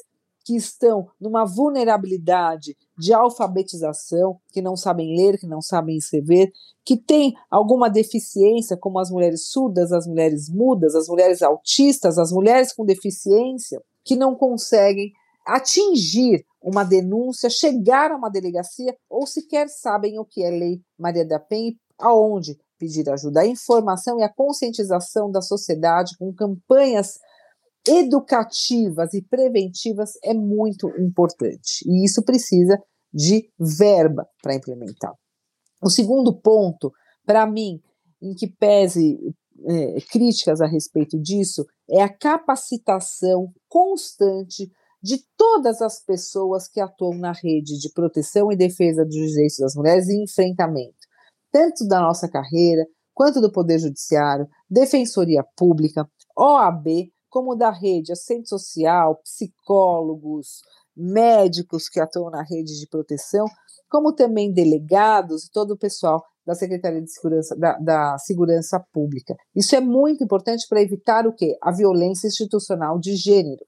[0.49, 6.51] que estão numa vulnerabilidade de alfabetização, que não sabem ler, que não sabem escrever,
[6.87, 12.33] que têm alguma deficiência, como as mulheres surdas, as mulheres mudas, as mulheres autistas, as
[12.33, 15.13] mulheres com deficiência, que não conseguem
[15.47, 21.27] atingir uma denúncia, chegar a uma delegacia ou sequer sabem o que é Lei Maria
[21.27, 23.41] da Penha e aonde pedir ajuda.
[23.41, 27.19] A informação e a conscientização da sociedade com campanhas
[27.89, 31.83] educativas e preventivas é muito importante.
[31.87, 32.79] E isso precisa
[33.13, 35.13] de verba para implementar.
[35.83, 36.93] O segundo ponto,
[37.25, 37.81] para mim,
[38.21, 39.19] em que pese
[39.67, 44.71] é, críticas a respeito disso, é a capacitação constante
[45.03, 49.75] de todas as pessoas que atuam na rede de proteção e defesa dos direitos das
[49.75, 51.07] mulheres e enfrentamento,
[51.53, 58.49] tanto da nossa carreira, quanto do Poder Judiciário, Defensoria Pública, OAB, como da rede, assistente
[58.49, 60.63] social, psicólogos,
[60.97, 63.47] médicos que atuam na rede de proteção,
[63.89, 69.37] como também delegados e todo o pessoal da Secretaria de Segurança da, da Segurança Pública.
[69.55, 71.57] Isso é muito importante para evitar o quê?
[71.63, 73.65] A violência institucional de gênero.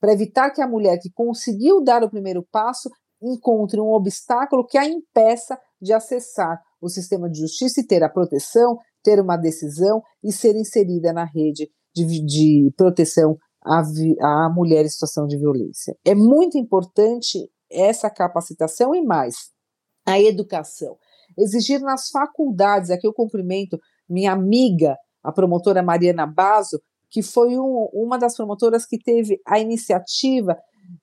[0.00, 2.90] Para evitar que a mulher que conseguiu dar o primeiro passo
[3.22, 8.08] encontre um obstáculo que a impeça de acessar o sistema de justiça e ter a
[8.08, 11.70] proteção, ter uma decisão e ser inserida na rede
[12.04, 15.96] de, de proteção à, mulher em situação de violência.
[16.04, 19.50] É muito importante essa capacitação e mais,
[20.06, 20.96] a educação.
[21.36, 23.78] Exigir nas faculdades, aqui eu cumprimento
[24.08, 26.80] minha amiga, a promotora Mariana Basso,
[27.10, 30.56] que foi um, uma das promotoras que teve a iniciativa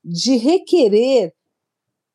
[0.04, 1.34] de requerer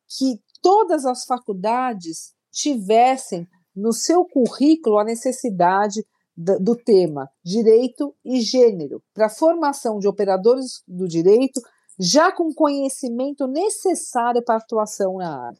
[0.07, 6.03] que todas as faculdades tivessem no seu currículo a necessidade
[6.39, 11.59] do tema direito e gênero, para a formação de operadores do direito,
[11.99, 15.59] já com conhecimento necessário para a atuação na área.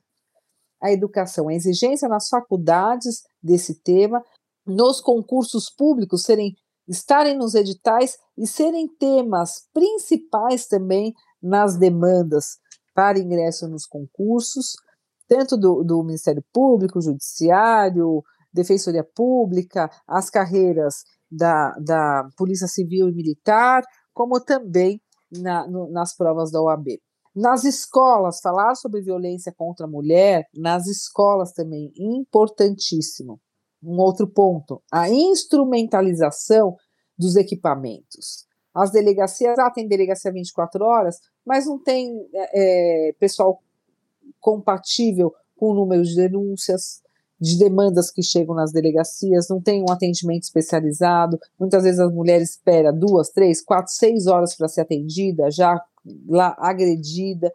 [0.82, 4.24] A educação, a exigência nas faculdades desse tema,
[4.66, 6.56] nos concursos públicos serem
[6.88, 12.58] estarem nos editais e serem temas principais também nas demandas
[12.96, 14.74] para ingresso nos concursos,
[15.28, 23.14] tanto do, do Ministério Público, Judiciário, Defensoria Pública, as carreiras da, da Polícia Civil e
[23.14, 23.84] Militar,
[24.14, 27.00] como também na, no, nas provas da OAB.
[27.36, 33.40] Nas escolas, falar sobre violência contra a mulher, nas escolas também, importantíssimo.
[33.82, 36.76] Um outro ponto, a instrumentalização
[37.18, 38.46] dos equipamentos.
[38.74, 43.62] As delegacias, ah, tem delegacia 24 horas, mas não tem é, pessoal
[44.40, 47.02] compatível com o número de denúncias,
[47.40, 51.38] de demandas que chegam nas delegacias, não tem um atendimento especializado.
[51.60, 55.80] Muitas vezes as mulheres esperam duas, três, quatro, seis horas para ser atendida, já
[56.28, 57.52] lá agredida,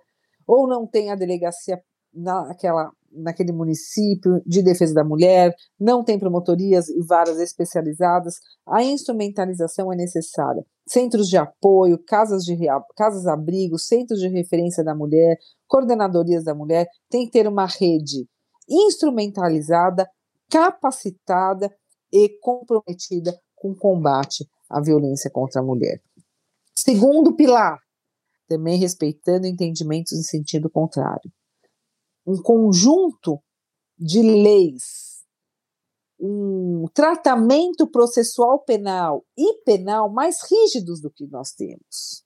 [0.46, 1.80] ou não tem a delegacia
[2.12, 8.36] naquela, naquele município de defesa da mulher, não tem promotorias e varas especializadas.
[8.66, 10.64] A instrumentalização é necessária.
[10.86, 12.56] Centros de apoio, casas de
[12.96, 18.26] casas abrigo, centros de referência da mulher, coordenadorias da mulher, tem que ter uma rede
[18.68, 20.08] instrumentalizada,
[20.50, 21.74] capacitada
[22.12, 26.02] e comprometida com o combate à violência contra a mulher.
[26.74, 27.78] Segundo pilar,
[28.48, 31.32] também respeitando entendimentos em sentido contrário.
[32.26, 33.42] Um conjunto
[33.98, 35.24] de leis,
[36.18, 42.24] um tratamento processual penal e penal mais rígidos do que nós temos.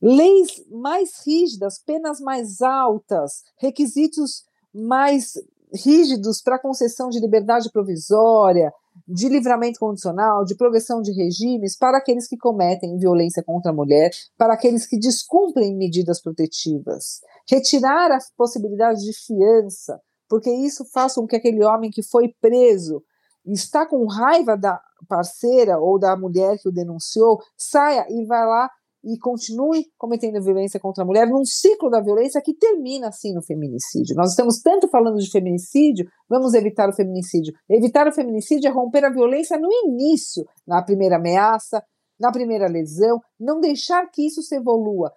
[0.00, 5.34] Leis mais rígidas, penas mais altas, requisitos mais
[5.72, 8.72] rígidos para concessão de liberdade provisória,
[9.08, 14.10] de livramento condicional, de progressão de regimes para aqueles que cometem violência contra a mulher,
[14.38, 17.20] para aqueles que descumprem medidas protetivas.
[17.48, 23.02] Retirar a possibilidade de fiança, porque isso faz com que aquele homem que foi preso
[23.46, 28.70] está com raiva da parceira ou da mulher que o denunciou, saia e vá lá
[29.04, 33.42] e continue cometendo violência contra a mulher num ciclo da violência que termina assim no
[33.42, 34.16] feminicídio.
[34.16, 37.52] Nós estamos tanto falando de feminicídio, vamos evitar o feminicídio.
[37.68, 41.82] Evitar o feminicídio é romper a violência no início, na primeira ameaça,
[42.18, 45.12] na primeira lesão, não deixar que isso se evolua,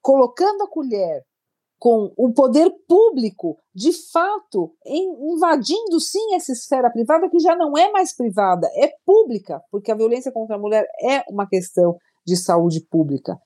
[0.00, 1.22] colocando a colher
[1.78, 7.90] com o poder público, de fato, invadindo sim essa esfera privada que já não é
[7.90, 12.80] mais privada, é pública, porque a violência contra a mulher é uma questão de saúde
[12.80, 13.38] pública.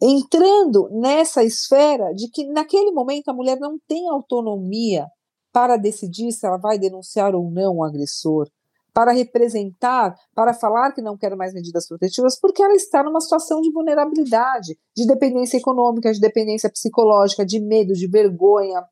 [0.00, 5.06] Entrando nessa esfera de que, naquele momento, a mulher não tem autonomia
[5.52, 8.48] para decidir se ela vai denunciar ou não o agressor,
[8.92, 13.60] para representar, para falar que não quer mais medidas protetivas, porque ela está numa situação
[13.60, 18.82] de vulnerabilidade, de dependência econômica, de dependência psicológica, de medo, de vergonha,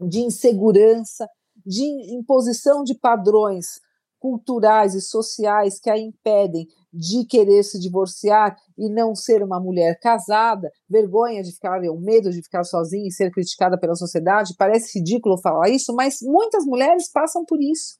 [0.00, 1.28] de insegurança,
[1.64, 3.80] de imposição de padrões
[4.18, 6.66] culturais e sociais que a impedem
[6.96, 12.30] de querer se divorciar e não ser uma mulher casada, vergonha de ficar, o medo
[12.30, 14.54] de ficar sozinha e ser criticada pela sociedade.
[14.58, 17.98] Parece ridículo falar isso, mas muitas mulheres passam por isso.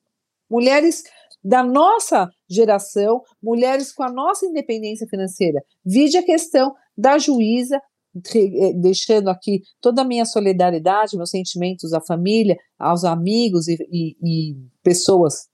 [0.51, 1.03] Mulheres
[1.45, 5.61] da nossa geração, mulheres com a nossa independência financeira.
[5.85, 7.79] Vide a questão da juíza,
[8.35, 14.17] eh, deixando aqui toda a minha solidariedade, meus sentimentos à família, aos amigos e, e,
[14.23, 15.47] e pessoas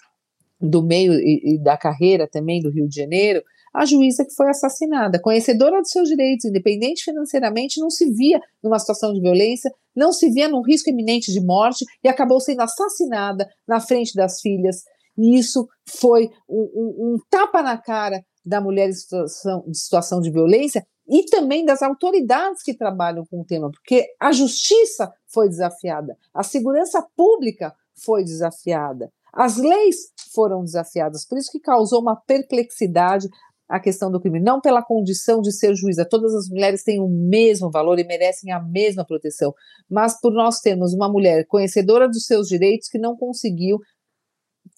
[0.62, 3.42] do meio e, e, da carreira também do Rio de Janeiro,
[3.74, 8.78] a juíza que foi assassinada, conhecedora dos seus direitos, independente financeiramente, não se via numa
[8.78, 13.48] situação de violência, não se via num risco iminente de morte e acabou sendo assassinada
[13.66, 14.84] na frente das filhas.
[15.16, 20.20] E isso foi um, um, um tapa na cara da mulher em situação, de situação
[20.20, 25.48] de violência e também das autoridades que trabalham com o tema, porque a justiça foi
[25.48, 29.96] desafiada, a segurança pública foi desafiada, as leis
[30.34, 33.28] foram desafiadas, por isso que causou uma perplexidade
[33.72, 37.08] a questão do crime, não pela condição de ser juíza, todas as mulheres têm o
[37.08, 39.54] mesmo valor e merecem a mesma proteção,
[39.88, 43.78] mas por nós termos uma mulher conhecedora dos seus direitos que não conseguiu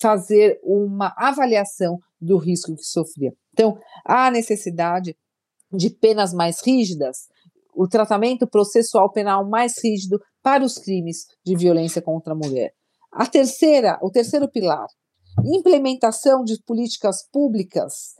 [0.01, 3.33] fazer uma avaliação do risco que sofria.
[3.53, 5.17] Então, há necessidade
[5.73, 7.27] de penas mais rígidas,
[7.75, 12.73] o tratamento processual penal mais rígido para os crimes de violência contra a mulher.
[13.15, 14.89] A terceira, o terceiro pilar,
[15.45, 18.17] implementação de políticas públicas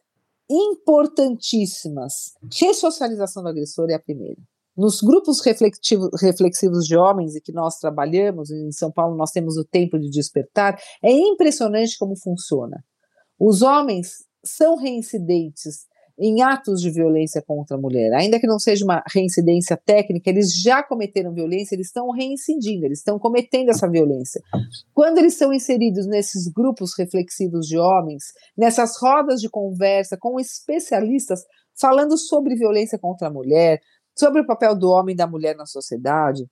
[0.49, 2.33] importantíssimas.
[2.61, 4.41] Ressocialização do agressor é a primeira.
[4.77, 9.65] Nos grupos reflexivos de homens e que nós trabalhamos, em São Paulo nós temos o
[9.65, 12.85] Tempo de Despertar, é impressionante como funciona.
[13.39, 15.87] Os homens são reincidentes
[16.19, 18.13] em atos de violência contra a mulher.
[18.15, 22.99] Ainda que não seja uma reincidência técnica, eles já cometeram violência, eles estão reincidindo, eles
[22.99, 24.41] estão cometendo essa violência.
[24.93, 28.25] Quando eles são inseridos nesses grupos reflexivos de homens,
[28.57, 31.41] nessas rodas de conversa com especialistas
[31.79, 33.81] falando sobre violência contra a mulher,
[34.17, 36.45] sobre o papel do homem e da mulher na sociedade,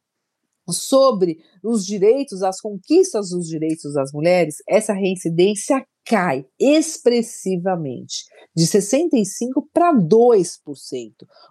[0.68, 9.22] sobre os direitos, as conquistas dos direitos das mulheres, essa reincidência cai expressivamente, de 65%
[9.72, 10.58] para 2%,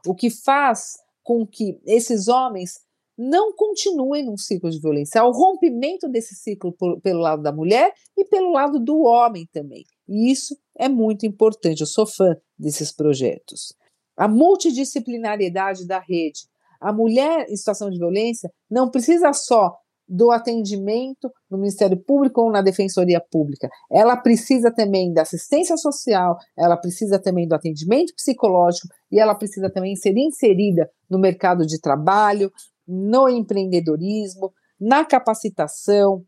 [0.05, 2.79] o que faz com que esses homens
[3.17, 5.21] não continuem num ciclo de violência.
[5.21, 9.47] Há o rompimento desse ciclo por, pelo lado da mulher e pelo lado do homem
[9.51, 9.83] também.
[10.07, 11.81] E isso é muito importante.
[11.81, 13.73] Eu sou fã desses projetos.
[14.17, 16.41] A multidisciplinariedade da rede.
[16.79, 19.75] A mulher em situação de violência não precisa só
[20.11, 23.69] do atendimento no Ministério Público ou na Defensoria Pública.
[23.89, 29.71] Ela precisa também da assistência social, ela precisa também do atendimento psicológico e ela precisa
[29.71, 32.51] também ser inserida no mercado de trabalho,
[32.85, 36.25] no empreendedorismo, na capacitação,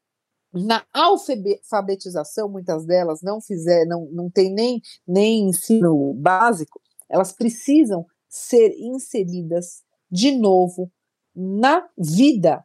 [0.54, 8.06] na alfabetização, muitas delas não fizer, não, não tem nem, nem ensino básico, elas precisam
[8.30, 10.90] ser inseridas de novo
[11.36, 12.64] na vida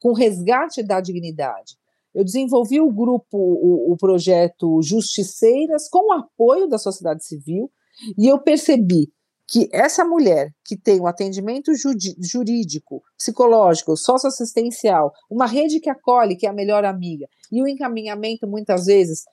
[0.00, 1.76] com resgate da dignidade.
[2.14, 7.70] Eu desenvolvi o grupo, o, o projeto Justiceiras, com o apoio da sociedade civil,
[8.16, 9.10] e eu percebi
[9.48, 11.72] que essa mulher que tem um atendimento
[12.18, 18.46] jurídico, psicológico, socioassistencial, uma rede que acolhe, que é a melhor amiga, e o encaminhamento,
[18.46, 19.24] muitas vezes,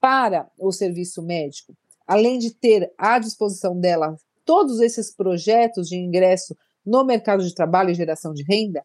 [0.00, 1.74] para o serviço médico,
[2.06, 7.90] além de ter à disposição dela todos esses projetos de ingresso no mercado de trabalho
[7.90, 8.84] e geração de renda,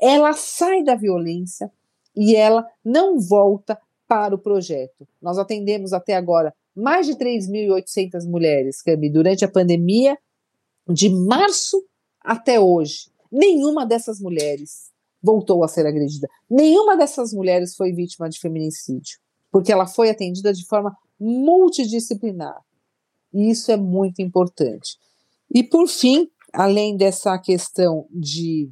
[0.00, 1.70] ela sai da violência
[2.14, 5.06] e ela não volta para o projeto.
[5.20, 10.16] Nós atendemos até agora mais de 3.800 mulheres, Cami, durante a pandemia,
[10.88, 11.82] de março
[12.20, 13.10] até hoje.
[13.32, 14.90] Nenhuma dessas mulheres
[15.22, 16.28] voltou a ser agredida.
[16.48, 19.18] Nenhuma dessas mulheres foi vítima de feminicídio,
[19.50, 22.60] porque ela foi atendida de forma multidisciplinar.
[23.32, 24.98] E isso é muito importante.
[25.52, 28.70] E, por fim, além dessa questão de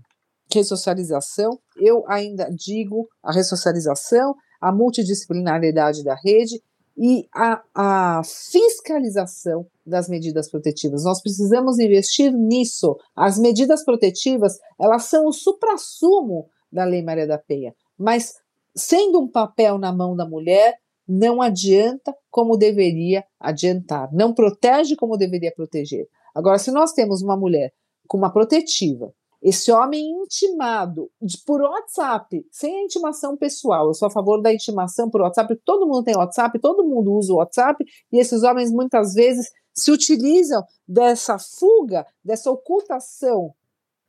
[0.52, 6.60] ressocialização, eu ainda digo a ressocialização, a multidisciplinariedade da rede
[6.96, 11.04] e a, a fiscalização das medidas protetivas.
[11.04, 12.96] Nós precisamos investir nisso.
[13.16, 18.34] As medidas protetivas, elas são o suprassumo da Lei Maria da Penha, mas
[18.76, 20.74] sendo um papel na mão da mulher,
[21.06, 26.06] não adianta como deveria adiantar, não protege como deveria proteger.
[26.34, 27.72] Agora, se nós temos uma mulher
[28.08, 29.12] com uma protetiva,
[29.44, 33.88] esse homem intimado de, por WhatsApp, sem a intimação pessoal.
[33.88, 35.54] Eu sou a favor da intimação por WhatsApp.
[35.62, 39.92] Todo mundo tem WhatsApp, todo mundo usa o WhatsApp, e esses homens muitas vezes se
[39.92, 43.52] utilizam dessa fuga, dessa ocultação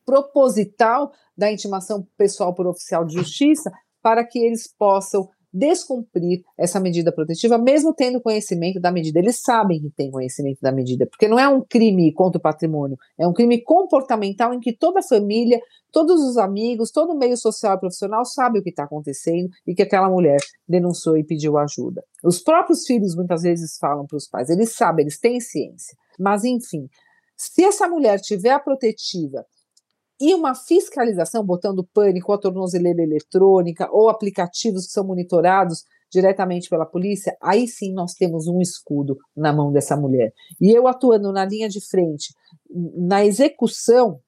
[0.05, 3.69] proposital da intimação pessoal por oficial de justiça
[4.01, 9.19] para que eles possam descumprir essa medida protetiva, mesmo tendo conhecimento da medida.
[9.19, 12.97] Eles sabem que têm conhecimento da medida, porque não é um crime contra o patrimônio,
[13.17, 15.59] é um crime comportamental em que toda a família,
[15.93, 19.73] todos os amigos, todo o meio social e profissional sabe o que está acontecendo e
[19.73, 22.03] que aquela mulher denunciou e pediu ajuda.
[22.21, 25.95] Os próprios filhos muitas vezes falam para os pais, eles sabem, eles têm ciência.
[26.19, 26.89] Mas, enfim,
[27.37, 29.45] se essa mulher tiver a protetiva
[30.19, 36.85] e uma fiscalização, botando pânico, a tornozeleira eletrônica ou aplicativos que são monitorados diretamente pela
[36.85, 40.31] polícia, aí sim nós temos um escudo na mão dessa mulher.
[40.61, 42.33] E eu atuando na linha de frente,
[42.69, 44.19] na execução,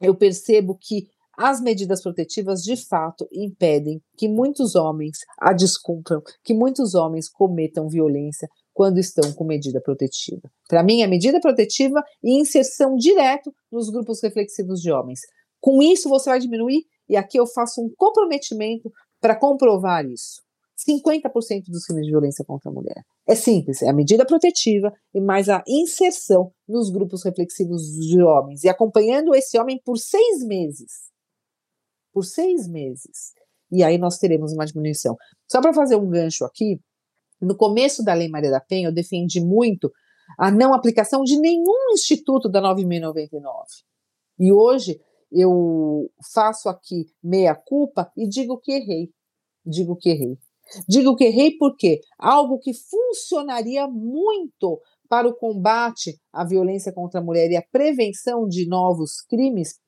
[0.00, 1.06] eu percebo que
[1.36, 7.88] as medidas protetivas de fato impedem que muitos homens a descumpram, que muitos homens cometam
[7.88, 10.50] violência, quando estão com medida protetiva.
[10.68, 15.20] Para mim, é medida protetiva e inserção direto nos grupos reflexivos de homens.
[15.60, 20.42] Com isso, você vai diminuir, e aqui eu faço um comprometimento para comprovar isso.
[20.88, 23.02] 50% dos crimes de violência contra a mulher.
[23.28, 28.64] É simples, é a medida protetiva e mais a inserção nos grupos reflexivos de homens
[28.64, 30.90] e acompanhando esse homem por seis meses.
[32.12, 33.32] Por seis meses.
[33.70, 35.16] E aí nós teremos uma diminuição.
[35.50, 36.80] Só para fazer um gancho aqui,
[37.42, 39.90] no começo da Lei Maria da Penha, eu defendi muito
[40.38, 43.42] a não aplicação de nenhum instituto da 9.099.
[44.38, 49.10] E hoje eu faço aqui meia culpa e digo que errei.
[49.66, 50.38] Digo que errei.
[50.88, 57.22] Digo que errei porque algo que funcionaria muito para o combate à violência contra a
[57.22, 59.78] mulher e a prevenção de novos crimes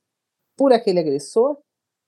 [0.57, 1.57] por aquele agressor,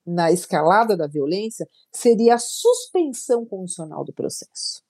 [0.05, 4.86] na escalada da violência, seria a suspensão condicional do processo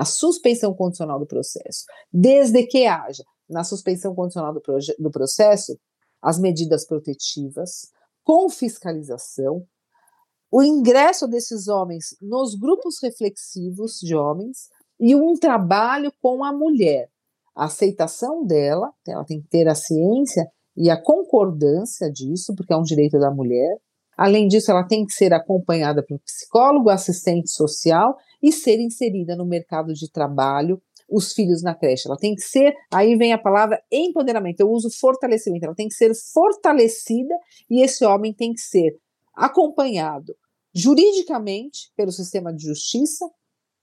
[0.00, 4.62] a suspensão condicional do processo, desde que haja na suspensão condicional do,
[4.98, 5.78] do processo
[6.22, 7.90] as medidas protetivas,
[8.24, 9.62] com fiscalização,
[10.50, 17.10] o ingresso desses homens nos grupos reflexivos de homens e um trabalho com a mulher.
[17.54, 22.76] A aceitação dela, ela tem que ter a ciência e a concordância disso, porque é
[22.76, 23.76] um direito da mulher.
[24.20, 29.46] Além disso, ela tem que ser acompanhada por psicólogo, assistente social e ser inserida no
[29.46, 32.06] mercado de trabalho, os filhos na creche.
[32.06, 35.94] Ela tem que ser, aí vem a palavra empoderamento, eu uso fortalecimento, ela tem que
[35.94, 37.34] ser fortalecida
[37.70, 38.94] e esse homem tem que ser
[39.34, 40.36] acompanhado
[40.74, 43.26] juridicamente pelo sistema de justiça,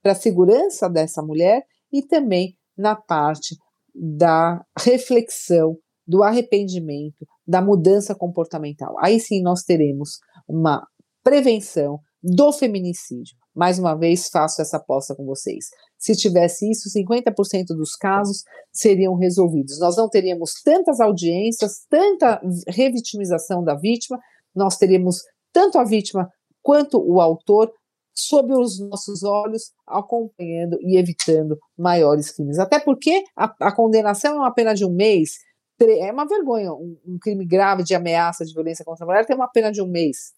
[0.03, 3.57] para a segurança dessa mulher e também na parte
[3.91, 8.95] da reflexão, do arrependimento, da mudança comportamental.
[8.99, 10.85] Aí sim nós teremos uma
[11.23, 13.35] prevenção do feminicídio.
[13.55, 15.65] Mais uma vez, faço essa aposta com vocês.
[15.97, 19.79] Se tivesse isso, 50% dos casos seriam resolvidos.
[19.79, 24.19] Nós não teríamos tantas audiências, tanta revitimização da vítima,
[24.55, 26.29] nós teríamos tanto a vítima
[26.61, 27.71] quanto o autor
[28.13, 32.57] sob os nossos olhos, acompanhando e evitando maiores crimes.
[32.57, 35.35] Até porque a, a condenação é uma pena de um mês,
[35.79, 36.73] é uma vergonha.
[36.73, 39.81] Um, um crime grave de ameaça de violência contra a mulher tem uma pena de
[39.81, 40.33] um mês.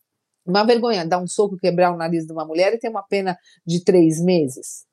[0.46, 3.38] Uma vergonha dar um soco, quebrar o nariz de uma mulher e ter uma pena
[3.66, 4.86] de três meses.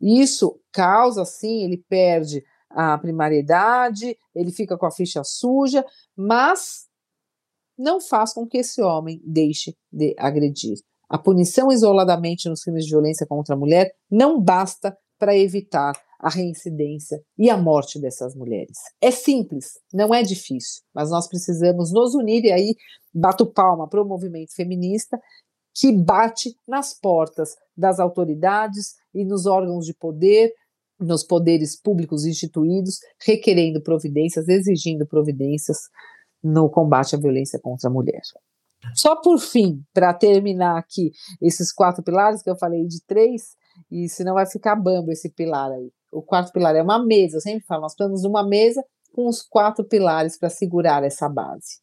[0.00, 5.84] Isso causa, sim, ele perde a primariedade, ele fica com a ficha suja,
[6.16, 6.86] mas
[7.76, 10.78] não faz com que esse homem deixe de agredir.
[11.08, 16.28] A punição isoladamente nos crimes de violência contra a mulher não basta para evitar a
[16.28, 18.76] reincidência e a morte dessas mulheres.
[19.00, 22.74] É simples, não é difícil, mas nós precisamos nos unir e aí
[23.14, 25.18] bato palma para o movimento feminista
[25.74, 30.52] que bate nas portas das autoridades e nos órgãos de poder,
[30.98, 35.78] nos poderes públicos instituídos, requerendo providências, exigindo providências
[36.42, 38.20] no combate à violência contra a mulher.
[38.94, 43.56] Só por fim, para terminar aqui esses quatro pilares que eu falei de três,
[43.90, 45.92] e senão vai ficar bambo esse pilar aí.
[46.10, 48.82] O quarto pilar é uma mesa, eu sempre falo, nós de uma mesa
[49.12, 51.80] com os quatro pilares para segurar essa base.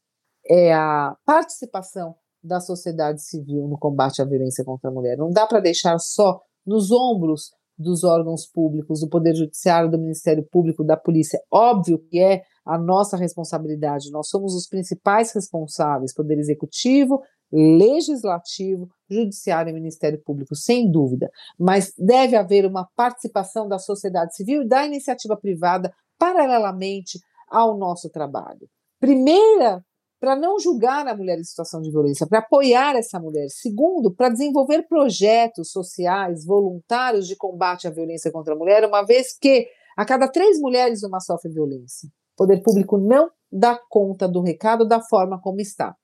[0.47, 5.17] É a participação da sociedade civil no combate à violência contra a mulher.
[5.17, 10.47] Não dá para deixar só nos ombros dos órgãos públicos, do Poder Judiciário, do Ministério
[10.49, 11.39] Público, da Polícia.
[11.51, 17.21] Óbvio que é a nossa responsabilidade, nós somos os principais responsáveis, Poder Executivo,
[17.51, 21.29] Legislativo, Judiciário e Ministério Público, sem dúvida,
[21.59, 27.19] mas deve haver uma participação da sociedade civil e da iniciativa privada paralelamente
[27.49, 28.67] ao nosso trabalho.
[28.99, 29.83] Primeira
[30.19, 33.47] para não julgar a mulher em situação de violência, para apoiar essa mulher.
[33.49, 39.37] Segundo, para desenvolver projetos sociais voluntários de combate à violência contra a mulher, uma vez
[39.37, 42.09] que a cada três mulheres uma sofre violência.
[42.33, 45.95] O poder público não dá conta do recado da forma como está.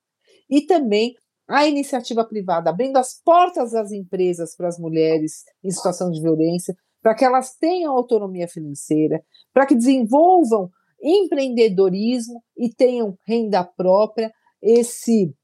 [0.48, 1.14] E também
[1.52, 6.74] a iniciativa privada abrindo as portas das empresas para as mulheres em situação de violência,
[7.02, 9.22] para que elas tenham autonomia financeira,
[9.52, 10.70] para que desenvolvam
[11.02, 14.32] empreendedorismo e tenham renda própria,
[14.62, 15.34] esse,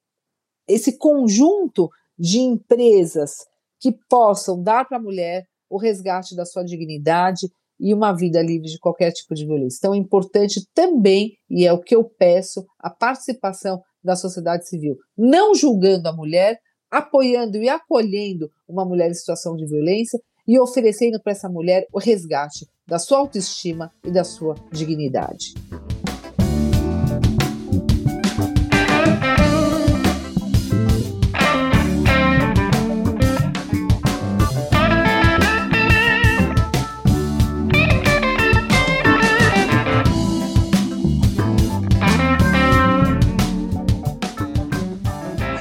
[0.66, 3.32] esse conjunto de empresas
[3.78, 7.50] que possam dar para a mulher o resgate da sua dignidade
[7.80, 9.78] e uma vida livre de qualquer tipo de violência.
[9.78, 14.96] Então, é importante também, e é o que eu peço, a participação da sociedade civil,
[15.16, 16.58] não julgando a mulher,
[16.90, 21.98] apoiando e acolhendo uma mulher em situação de violência e oferecendo para essa mulher o
[21.98, 25.52] resgate da sua autoestima e da sua dignidade.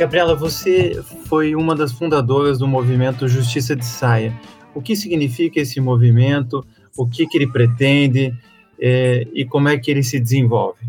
[0.07, 4.33] Gabriela, você foi uma das fundadoras do movimento Justiça de Saia.
[4.73, 6.65] O que significa esse movimento?
[6.97, 8.33] O que, que ele pretende?
[8.79, 10.79] É, e como é que ele se desenvolve?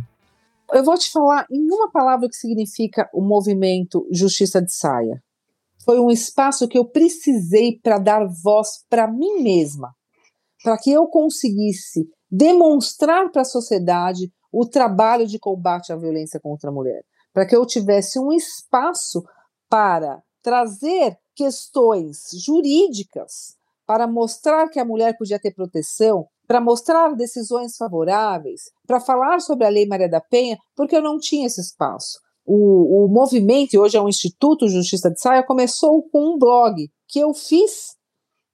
[0.73, 5.21] Eu vou te falar em uma palavra o que significa o movimento Justiça de Saia.
[5.85, 9.97] Foi um espaço que eu precisei para dar voz para mim mesma,
[10.63, 16.71] para que eu conseguisse demonstrar para a sociedade o trabalho de combate à violência contra
[16.71, 17.03] a mulher
[17.39, 19.23] para que eu tivesse um espaço
[19.71, 23.55] para trazer questões jurídicas,
[23.87, 29.65] para mostrar que a mulher podia ter proteção, para mostrar decisões favoráveis, para falar sobre
[29.65, 32.19] a Lei Maria da Penha, porque eu não tinha esse espaço.
[32.45, 36.91] O, o movimento, e hoje é um Instituto Justiça de Saia, começou com um blog
[37.07, 37.95] que eu fiz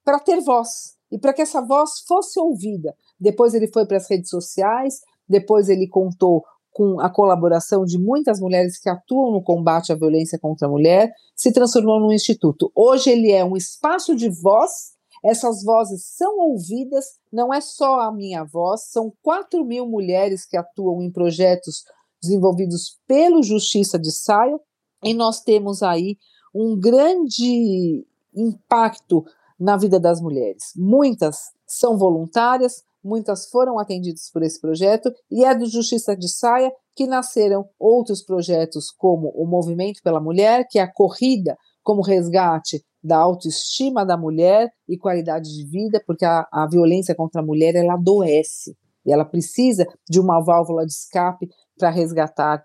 [0.03, 2.95] para ter voz e para que essa voz fosse ouvida.
[3.19, 6.43] Depois ele foi para as redes sociais, depois ele contou
[6.75, 11.09] com a colaboração de muitas mulheres que atuam no combate à violência contra a mulher,
[11.33, 12.69] se transformou num instituto.
[12.75, 14.91] Hoje ele é um espaço de voz,
[15.23, 20.57] essas vozes são ouvidas, não é só a minha voz, são 4 mil mulheres que
[20.57, 21.85] atuam em projetos
[22.21, 24.59] desenvolvidos pelo Justiça de Saia,
[25.01, 26.17] e nós temos aí
[26.53, 28.05] um grande
[28.35, 29.23] impacto
[29.57, 30.73] na vida das mulheres.
[30.75, 36.71] Muitas são voluntárias, muitas foram atendidas por esse projeto, e é do Justiça de Saia
[36.95, 42.83] que nasceram outros projetos, como o Movimento pela Mulher, que é a corrida como resgate
[43.03, 47.75] da autoestima da mulher e qualidade de vida, porque a, a violência contra a mulher
[47.75, 48.75] ela adoece
[49.05, 51.47] e ela precisa de uma válvula de escape
[51.77, 52.63] para resgatar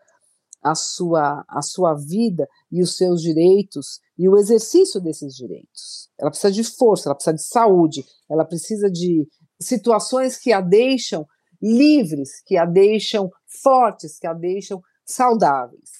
[0.62, 6.09] a sua, a sua vida e os seus direitos e o exercício desses direitos.
[6.18, 9.26] Ela precisa de força, ela precisa de saúde, ela precisa de
[9.61, 11.27] situações que a deixam
[11.63, 13.31] livres, que a deixam
[13.63, 15.91] fortes, que a deixam saudáveis.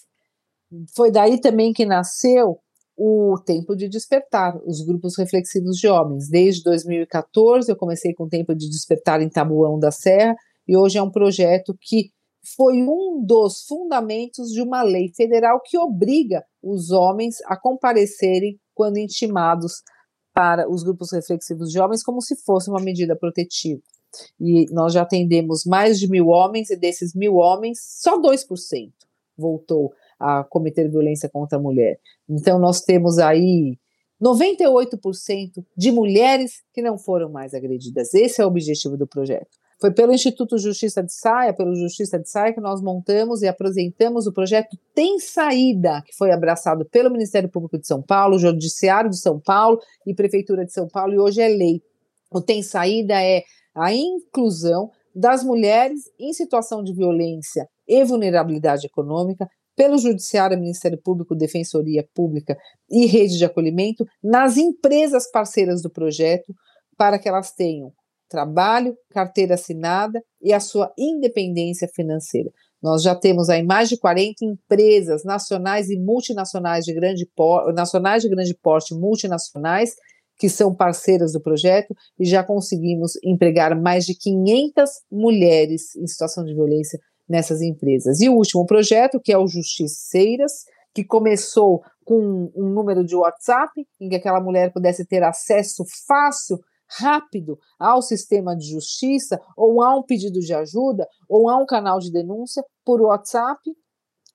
[0.95, 2.59] Foi daí também que nasceu
[2.97, 6.29] o Tempo de Despertar, os grupos reflexivos de homens.
[6.29, 10.35] Desde 2014 eu comecei com o Tempo de Despertar em Tabuão da Serra
[10.69, 12.11] e hoje é um projeto que
[12.57, 18.99] foi um dos fundamentos de uma lei federal que obriga os homens a comparecerem quando
[18.99, 19.83] intimados
[20.33, 23.81] para os grupos reflexivos de homens como se fosse uma medida protetiva.
[24.41, 28.91] E nós já atendemos mais de mil homens, e desses mil homens, só 2%
[29.37, 31.99] voltou a cometer violência contra a mulher.
[32.29, 33.79] Então, nós temos aí
[34.23, 38.13] 98% de mulheres que não foram mais agredidas.
[38.13, 39.60] Esse é o objetivo do projeto.
[39.81, 44.27] Foi pelo Instituto Justiça de Saia, pelo Justiça de Saia, que nós montamos e apresentamos
[44.27, 49.19] o projeto Tem Saída, que foi abraçado pelo Ministério Público de São Paulo, Judiciário de
[49.19, 51.81] São Paulo e Prefeitura de São Paulo, e hoje é lei.
[52.31, 53.43] O Tem Saída é
[53.75, 61.35] a inclusão das mulheres em situação de violência e vulnerabilidade econômica pelo Judiciário, Ministério Público,
[61.35, 62.55] Defensoria Pública
[62.91, 66.55] e Rede de Acolhimento nas empresas parceiras do projeto
[66.99, 67.91] para que elas tenham
[68.31, 72.51] trabalho, carteira assinada e a sua independência financeira.
[72.83, 78.23] Nós já temos aí mais de 40 empresas nacionais e multinacionais de grande porte, nacionais
[78.23, 79.95] de grande porte, multinacionais,
[80.39, 86.43] que são parceiras do projeto e já conseguimos empregar mais de 500 mulheres em situação
[86.45, 88.21] de violência nessas empresas.
[88.21, 90.65] E o último projeto, que é o Justiceiras,
[90.95, 93.71] que começou com um número de WhatsApp,
[94.01, 96.59] em que aquela mulher pudesse ter acesso fácil
[96.99, 101.99] rápido ao sistema de justiça, ou a um pedido de ajuda, ou a um canal
[101.99, 103.61] de denúncia por WhatsApp,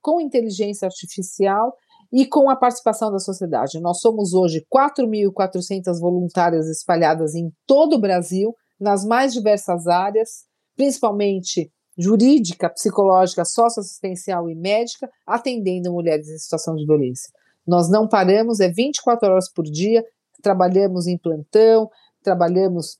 [0.02, 1.74] com inteligência artificial
[2.14, 3.80] e com a participação da sociedade.
[3.80, 10.46] Nós somos hoje 4.400 voluntárias espalhadas em todo o Brasil, nas mais diversas áreas,
[10.76, 17.32] principalmente jurídica, psicológica, socioassistencial e médica, atendendo mulheres em situação de violência.
[17.66, 20.04] Nós não paramos, é 24 horas por dia,
[20.42, 21.90] trabalhamos em plantão,
[22.26, 22.98] trabalhamos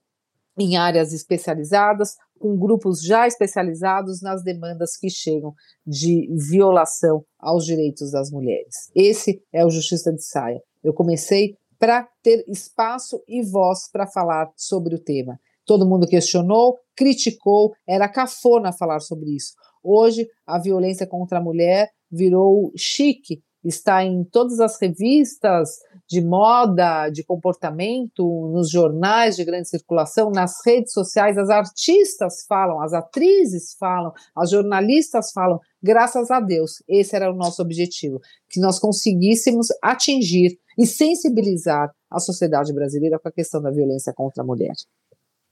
[0.58, 5.54] em áreas especializadas, com grupos já especializados nas demandas que chegam
[5.86, 8.90] de violação aos direitos das mulheres.
[8.96, 10.62] Esse é o Justiça de Saia.
[10.84, 15.38] Eu comecei para ter espaço e voz para falar sobre o tema.
[15.66, 19.54] Todo mundo questionou, criticou, era cafona falar sobre isso.
[19.84, 27.10] Hoje, a violência contra a mulher virou chique está em todas as revistas de moda,
[27.10, 33.76] de comportamento, nos jornais de grande circulação, nas redes sociais, as artistas falam, as atrizes
[33.80, 39.68] falam, as jornalistas falam, graças a Deus, esse era o nosso objetivo, que nós conseguíssemos
[39.82, 44.74] atingir e sensibilizar a sociedade brasileira com a questão da violência contra a mulher.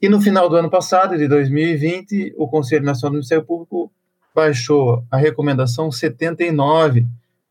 [0.00, 3.90] E no final do ano passado, de 2020, o Conselho Nacional do Ministério Público
[4.34, 7.04] baixou a recomendação 79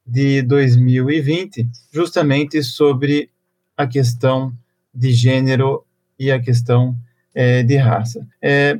[0.05, 3.29] de 2020, justamente sobre
[3.75, 4.53] a questão
[4.97, 5.85] de gênero
[6.17, 6.97] e a questão
[7.33, 8.27] é, de raça.
[8.41, 8.79] É,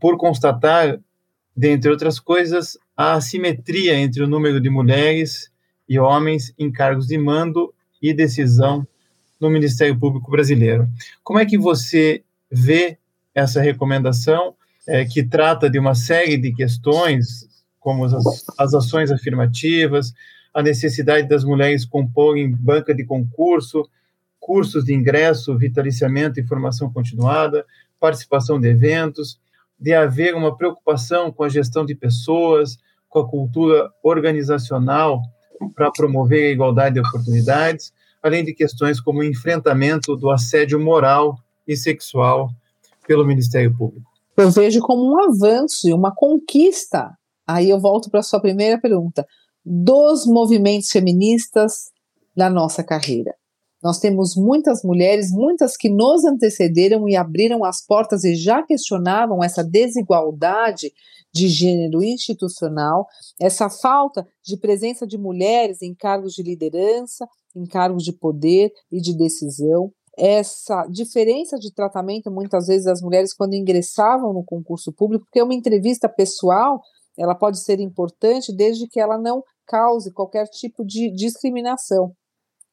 [0.00, 0.98] por constatar,
[1.54, 5.50] dentre outras coisas, a assimetria entre o número de mulheres
[5.86, 8.86] e homens em cargos de mando e decisão
[9.38, 10.88] no Ministério Público Brasileiro.
[11.22, 12.96] Como é que você vê
[13.34, 14.54] essa recomendação,
[14.86, 17.48] é, que trata de uma série de questões,
[17.78, 18.14] como as,
[18.58, 20.12] as ações afirmativas,
[20.52, 23.88] a necessidade das mulheres comporem banca de concurso,
[24.40, 27.64] cursos de ingresso, vitaliciamento e formação continuada,
[28.00, 29.38] participação de eventos,
[29.78, 32.78] de haver uma preocupação com a gestão de pessoas,
[33.08, 35.22] com a cultura organizacional
[35.74, 41.38] para promover a igualdade de oportunidades, além de questões como o enfrentamento do assédio moral
[41.66, 42.50] e sexual
[43.06, 44.10] pelo Ministério Público.
[44.36, 47.10] Eu vejo como um avanço e uma conquista.
[47.46, 49.26] Aí eu volto para a sua primeira pergunta
[49.64, 51.90] dos movimentos feministas
[52.34, 53.34] na nossa carreira.
[53.82, 59.42] Nós temos muitas mulheres, muitas que nos antecederam e abriram as portas e já questionavam
[59.42, 60.92] essa desigualdade
[61.32, 63.06] de gênero institucional,
[63.40, 69.00] essa falta de presença de mulheres em cargos de liderança, em cargos de poder e
[69.00, 75.24] de decisão, essa diferença de tratamento muitas vezes das mulheres quando ingressavam no concurso público,
[75.24, 76.80] porque uma entrevista pessoal
[77.18, 82.12] ela pode ser importante desde que ela não cause qualquer tipo de discriminação.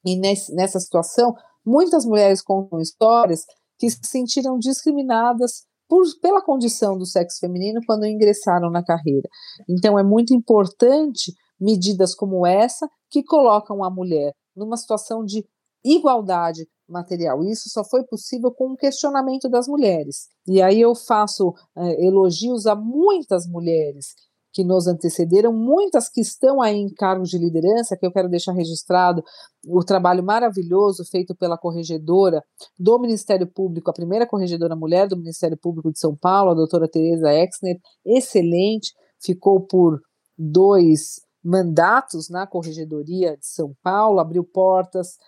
[0.04, 1.34] E nesse, nessa situação,
[1.64, 3.44] muitas mulheres contam histórias
[3.78, 9.28] que se sentiram discriminadas por, pela condição do sexo feminino quando ingressaram na carreira.
[9.68, 15.44] Então, é muito importante medidas como essa que colocam a mulher numa situação de
[15.84, 17.42] igualdade material.
[17.44, 20.28] Isso só foi possível com o questionamento das mulheres.
[20.46, 24.14] E aí eu faço é, elogios a muitas mulheres
[24.58, 28.50] que nos antecederam, muitas que estão aí em cargos de liderança, que eu quero deixar
[28.50, 29.22] registrado
[29.64, 32.42] o trabalho maravilhoso feito pela corregedora
[32.76, 36.88] do Ministério Público, a primeira corregedora mulher do Ministério Público de São Paulo, a doutora
[36.88, 38.92] Tereza Exner, excelente,
[39.22, 40.00] ficou por
[40.36, 45.18] dois mandatos na Corregedoria de São Paulo, abriu portas,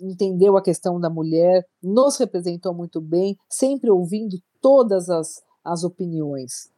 [0.00, 6.71] entendeu a questão da mulher, nos representou muito bem, sempre ouvindo todas as, as opiniões.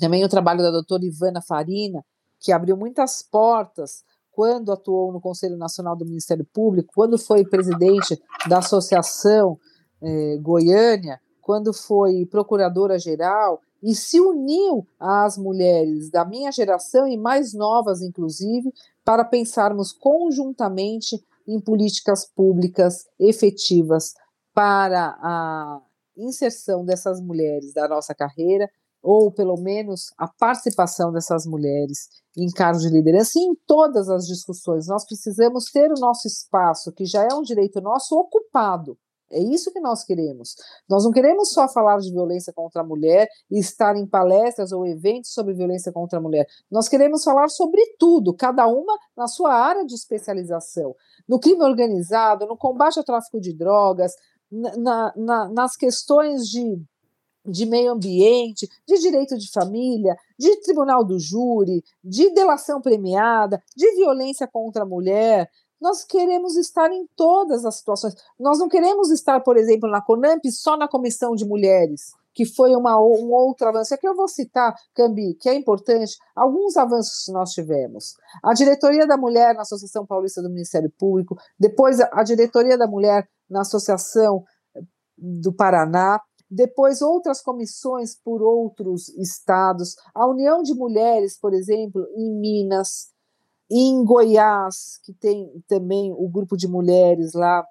[0.00, 2.02] Também o trabalho da doutora Ivana Farina,
[2.40, 8.18] que abriu muitas portas quando atuou no Conselho Nacional do Ministério Público, quando foi presidente
[8.48, 9.58] da Associação
[10.02, 17.52] eh, Goiânia, quando foi procuradora-geral e se uniu às mulheres da minha geração e mais
[17.52, 18.72] novas, inclusive,
[19.04, 24.14] para pensarmos conjuntamente em políticas públicas efetivas
[24.54, 25.80] para a
[26.16, 28.70] inserção dessas mulheres da nossa carreira
[29.02, 34.26] ou pelo menos a participação dessas mulheres em cargos de liderança e em todas as
[34.26, 34.86] discussões.
[34.86, 38.96] Nós precisamos ter o nosso espaço, que já é um direito nosso, ocupado.
[39.32, 40.56] É isso que nós queremos.
[40.88, 44.84] Nós não queremos só falar de violência contra a mulher e estar em palestras ou
[44.84, 46.46] eventos sobre violência contra a mulher.
[46.70, 50.96] Nós queremos falar sobre tudo, cada uma na sua área de especialização.
[51.28, 54.12] No crime organizado, no combate ao tráfico de drogas,
[54.50, 56.82] na, na, nas questões de
[57.44, 63.90] de meio ambiente, de direito de família, de tribunal do júri, de delação premiada, de
[63.96, 65.48] violência contra a mulher.
[65.80, 68.14] Nós queremos estar em todas as situações.
[68.38, 72.76] Nós não queremos estar, por exemplo, na CONAMP só na comissão de mulheres, que foi
[72.76, 73.94] uma, um outro avanço.
[73.94, 78.14] Aqui eu vou citar, Cambi, que é importante, alguns avanços que nós tivemos.
[78.44, 83.26] A diretoria da mulher na Associação Paulista do Ministério Público, depois a diretoria da mulher
[83.48, 84.44] na Associação
[85.16, 86.20] do Paraná,
[86.50, 93.10] depois outras comissões por outros estados, a União de Mulheres, por exemplo, em Minas,
[93.70, 97.64] em Goiás, que tem também o grupo de mulheres lá,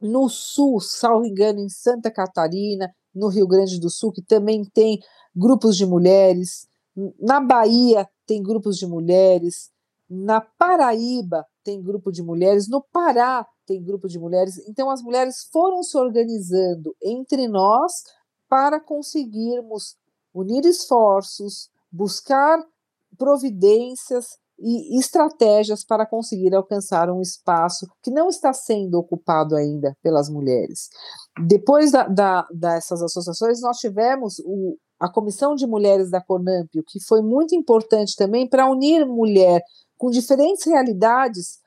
[0.00, 4.98] no Sul, salvo engano, em Santa Catarina, no Rio Grande do Sul, que também tem
[5.34, 6.68] grupos de mulheres,
[7.20, 9.70] na Bahia tem grupos de mulheres,
[10.10, 14.56] na Paraíba tem grupo de mulheres, no Pará tem grupo de mulheres.
[14.66, 17.92] Então, as mulheres foram se organizando entre nós
[18.48, 19.94] para conseguirmos
[20.34, 22.58] unir esforços, buscar
[23.18, 30.28] providências e estratégias para conseguir alcançar um espaço que não está sendo ocupado ainda pelas
[30.28, 30.88] mulheres.
[31.46, 37.00] Depois da, da, dessas associações, nós tivemos o, a Comissão de Mulheres da CONAMP, que
[37.06, 39.62] foi muito importante também para unir mulher
[39.96, 41.58] com diferentes realidades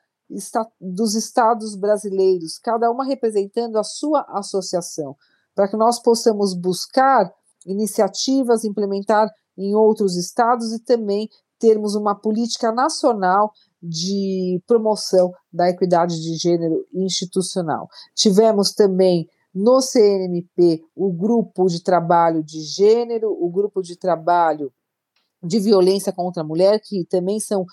[0.80, 5.16] dos estados brasileiros, cada uma representando a sua associação,
[5.54, 7.32] para que nós possamos buscar
[7.66, 11.28] iniciativas, implementar em outros estados e também
[11.58, 17.88] termos uma política nacional de promoção da equidade de gênero institucional.
[18.14, 24.72] Tivemos também no CNMP o grupo de trabalho de gênero, o grupo de trabalho
[25.42, 27.64] de violência contra a mulher, que também são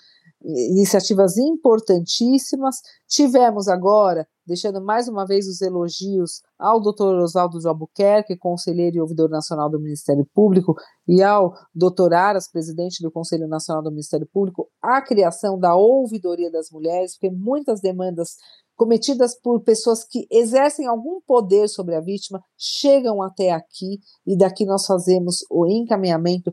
[0.44, 2.78] iniciativas importantíssimas.
[3.08, 7.22] Tivemos agora, deixando mais uma vez os elogios ao Dr.
[7.22, 10.76] Oswaldo de Albuquerque, conselheiro e ouvidor nacional do Ministério Público,
[11.08, 12.14] e ao Dr.
[12.14, 17.36] Aras, presidente do Conselho Nacional do Ministério Público, a criação da ouvidoria das mulheres, porque
[17.36, 18.36] muitas demandas
[18.80, 24.66] cometidas por pessoas que exercem algum poder sobre a vítima chegam até aqui e daqui
[24.66, 26.50] nós fazemos o encaminhamento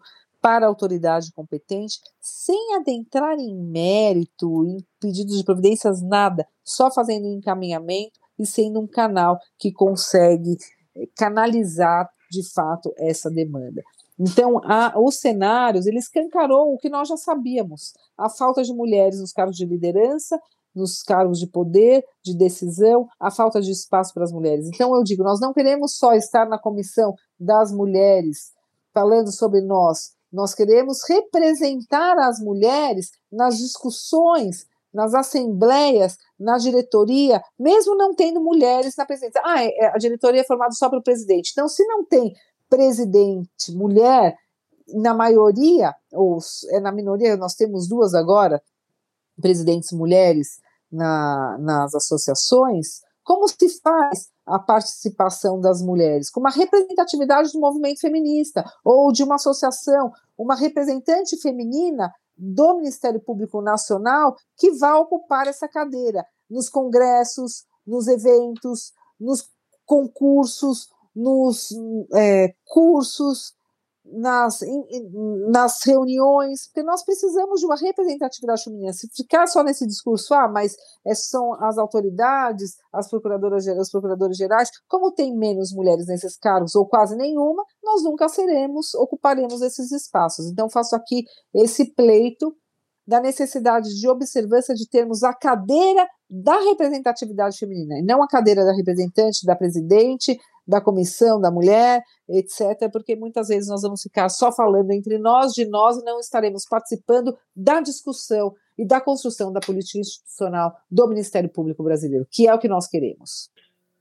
[0.46, 7.26] para a autoridade competente, sem adentrar em mérito, em pedidos de providências, nada, só fazendo
[7.26, 10.56] um encaminhamento e sendo um canal que consegue
[10.94, 13.82] eh, canalizar de fato essa demanda.
[14.16, 19.18] Então, a, os cenários, ele escancarou o que nós já sabíamos, a falta de mulheres
[19.18, 20.38] nos cargos de liderança,
[20.72, 24.68] nos cargos de poder, de decisão, a falta de espaço para as mulheres.
[24.72, 28.54] Então, eu digo, nós não queremos só estar na comissão das mulheres
[28.94, 37.96] falando sobre nós, nós queremos representar as mulheres nas discussões, nas assembleias, na diretoria, mesmo
[37.96, 39.40] não tendo mulheres na presidência.
[39.42, 41.52] Ah, é, é, a diretoria é formada só pelo presidente.
[41.52, 42.34] Então, se não tem
[42.68, 44.36] presidente mulher,
[44.88, 48.62] na maioria, ou é na minoria, nós temos duas agora,
[49.40, 50.60] presidentes mulheres
[50.92, 58.00] na, nas associações, como se faz a participação das mulheres, com uma representatividade do movimento
[58.00, 65.46] feminista, ou de uma associação, uma representante feminina do Ministério Público Nacional que vai ocupar
[65.46, 69.48] essa cadeira nos congressos, nos eventos, nos
[69.84, 71.70] concursos, nos
[72.14, 73.54] é, cursos,
[74.12, 74.84] nas, em,
[75.50, 78.92] nas reuniões, porque nós precisamos de uma representatividade feminina.
[78.92, 80.76] Se ficar só nesse discurso, ah, mas
[81.06, 86.74] é, são as autoridades, as procuradoras, os procuradores gerais, como tem menos mulheres nesses cargos,
[86.74, 90.46] ou quase nenhuma, nós nunca seremos, ocuparemos esses espaços.
[90.46, 92.54] Então, faço aqui esse pleito
[93.06, 98.64] da necessidade de observância de termos a cadeira da representatividade feminina, e não a cadeira
[98.64, 100.36] da representante, da presidente,
[100.66, 105.52] da comissão da mulher, etc., porque muitas vezes nós vamos ficar só falando entre nós,
[105.52, 111.08] de nós, e não estaremos participando da discussão e da construção da política institucional do
[111.08, 113.48] Ministério Público Brasileiro, que é o que nós queremos.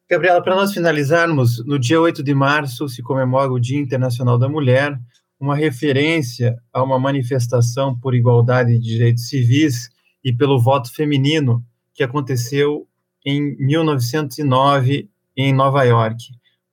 [0.09, 4.47] Gabriela, para nós finalizarmos, no dia 8 de março se comemora o Dia Internacional da
[4.47, 4.99] Mulher,
[5.39, 9.89] uma referência a uma manifestação por igualdade de direitos civis
[10.23, 11.63] e pelo voto feminino
[11.93, 12.87] que aconteceu
[13.25, 16.17] em 1909 em Nova York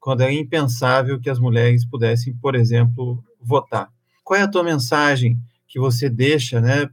[0.03, 3.89] quando é impensável que as mulheres pudessem, por exemplo, votar.
[4.25, 5.39] Qual é a tua mensagem
[5.69, 6.91] que você deixa, né,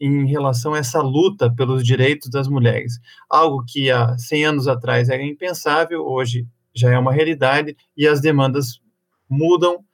[0.00, 2.98] em relação a essa luta pelos direitos das mulheres?
[3.30, 6.44] Algo que há 100 anos atrás era impensável, hoje
[6.74, 8.80] já é uma realidade e as demandas
[9.28, 9.84] mudam,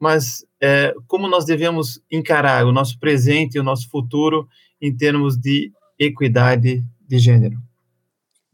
[0.00, 4.48] mas é, como nós devemos encarar o nosso presente e o nosso futuro
[4.80, 7.58] em termos de equidade de gênero?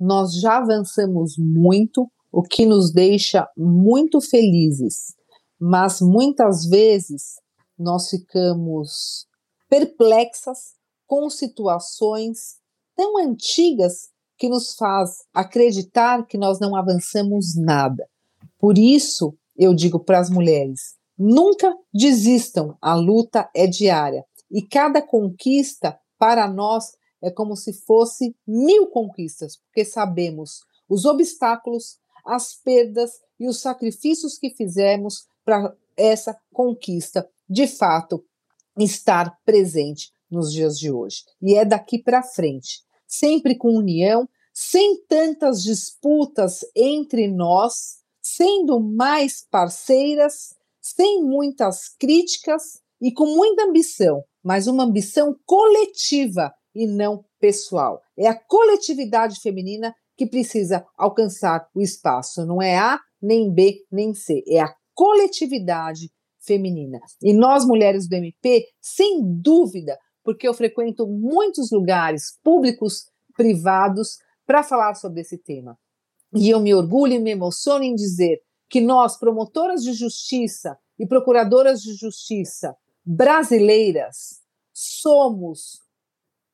[0.00, 5.14] Nós já avançamos muito, o que nos deixa muito felizes,
[5.60, 7.34] mas muitas vezes
[7.78, 9.26] nós ficamos
[9.68, 10.74] perplexas
[11.06, 12.56] com situações
[12.96, 18.08] tão antigas que nos faz acreditar que nós não avançamos nada.
[18.58, 25.00] Por isso, eu digo para as mulheres: nunca desistam, a luta é diária e cada
[25.00, 33.12] conquista para nós é como se fosse mil conquistas, porque sabemos os obstáculos, as perdas
[33.38, 38.24] e os sacrifícios que fizemos para essa conquista de fato
[38.78, 41.22] estar presente nos dias de hoje.
[41.40, 49.46] E é daqui para frente, sempre com união, sem tantas disputas entre nós, sendo mais
[49.50, 58.00] parceiras, sem muitas críticas e com muita ambição, mas uma ambição coletiva e não pessoal.
[58.16, 64.14] É a coletividade feminina que precisa alcançar o espaço, não é A, nem B, nem
[64.14, 66.10] C, é a coletividade
[66.40, 66.98] feminina.
[67.22, 73.04] E nós, mulheres do MP, sem dúvida, porque eu frequento muitos lugares públicos,
[73.36, 75.78] privados, para falar sobre esse tema.
[76.34, 81.06] E eu me orgulho e me emociono em dizer que nós, promotoras de justiça e
[81.06, 84.40] procuradoras de justiça brasileiras,
[84.72, 85.80] somos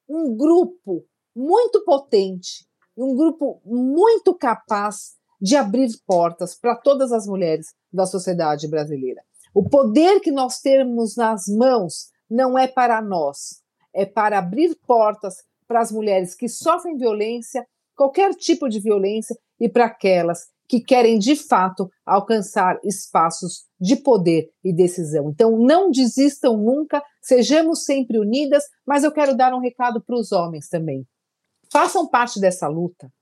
[0.09, 2.68] um grupo muito potente,
[2.99, 9.23] um grupo muito capaz de abrir portas para todas as mulheres da sociedade brasileira.
[9.55, 13.63] O poder que nós temos nas mãos não é para nós,
[13.95, 15.37] é para abrir portas
[15.67, 17.65] para as mulheres que sofrem violência,
[17.97, 24.51] qualquer tipo de violência, e para aquelas que querem de fato alcançar espaços de poder
[24.63, 25.31] e decisão.
[25.31, 30.31] Então, não desistam nunca, sejamos sempre unidas, mas eu quero dar um recado para os
[30.31, 31.07] homens também.
[31.71, 33.13] Façam parte dessa luta,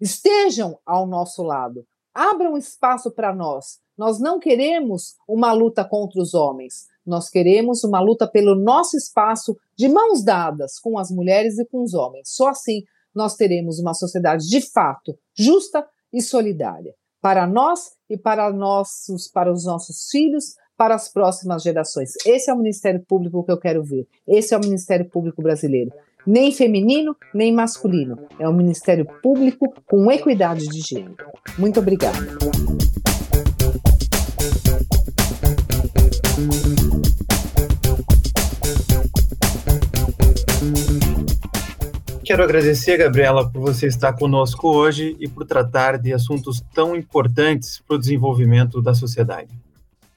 [0.00, 3.78] estejam ao nosso lado, abram espaço para nós.
[3.96, 9.56] Nós não queremos uma luta contra os homens, nós queremos uma luta pelo nosso espaço
[9.76, 12.30] de mãos dadas com as mulheres e com os homens.
[12.30, 12.82] Só assim
[13.14, 19.52] nós teremos uma sociedade de fato justa e solidária para nós e para nossos para
[19.52, 22.12] os nossos filhos, para as próximas gerações.
[22.26, 24.06] Esse é o Ministério Público que eu quero ver.
[24.26, 25.92] Esse é o Ministério Público brasileiro.
[26.26, 28.18] Nem feminino, nem masculino.
[28.38, 31.26] É um Ministério Público com equidade de gênero.
[31.58, 32.18] Muito obrigada.
[42.24, 47.82] Quero agradecer, Gabriela, por você estar conosco hoje e por tratar de assuntos tão importantes
[47.86, 49.50] para o desenvolvimento da sociedade.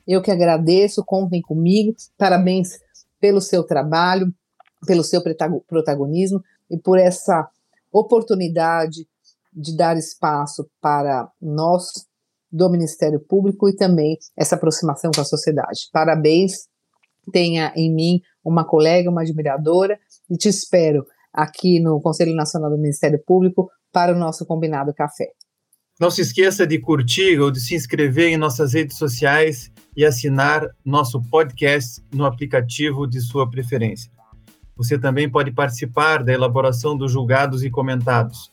[0.07, 1.93] Eu que agradeço, contem comigo.
[2.17, 2.79] Parabéns
[3.19, 4.33] pelo seu trabalho,
[4.86, 5.21] pelo seu
[5.67, 7.49] protagonismo e por essa
[7.91, 9.07] oportunidade
[9.53, 12.07] de dar espaço para nós
[12.51, 15.89] do Ministério Público e também essa aproximação com a sociedade.
[15.91, 16.67] Parabéns,
[17.32, 19.99] tenha em mim uma colega, uma admiradora
[20.30, 25.32] e te espero aqui no Conselho Nacional do Ministério Público para o nosso combinado café.
[25.99, 30.69] Não se esqueça de curtir ou de se inscrever em nossas redes sociais e assinar
[30.86, 34.11] nosso podcast no aplicativo de sua preferência.
[34.78, 38.51] Você também pode participar da elaboração dos julgados e comentados.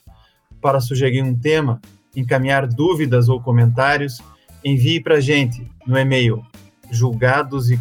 [0.59, 1.79] Para sugerir um tema,
[2.15, 4.19] encaminhar dúvidas ou comentários,
[4.63, 6.43] envie para a gente no e-mail
[6.89, 7.77] julgados e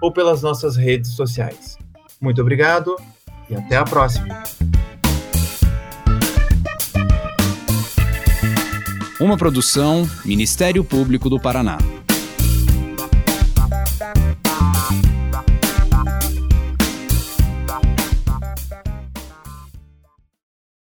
[0.00, 1.78] ou pelas nossas redes sociais.
[2.20, 2.96] Muito obrigado
[3.48, 4.42] e até a próxima.
[9.20, 11.78] Uma produção Ministério Público do Paraná.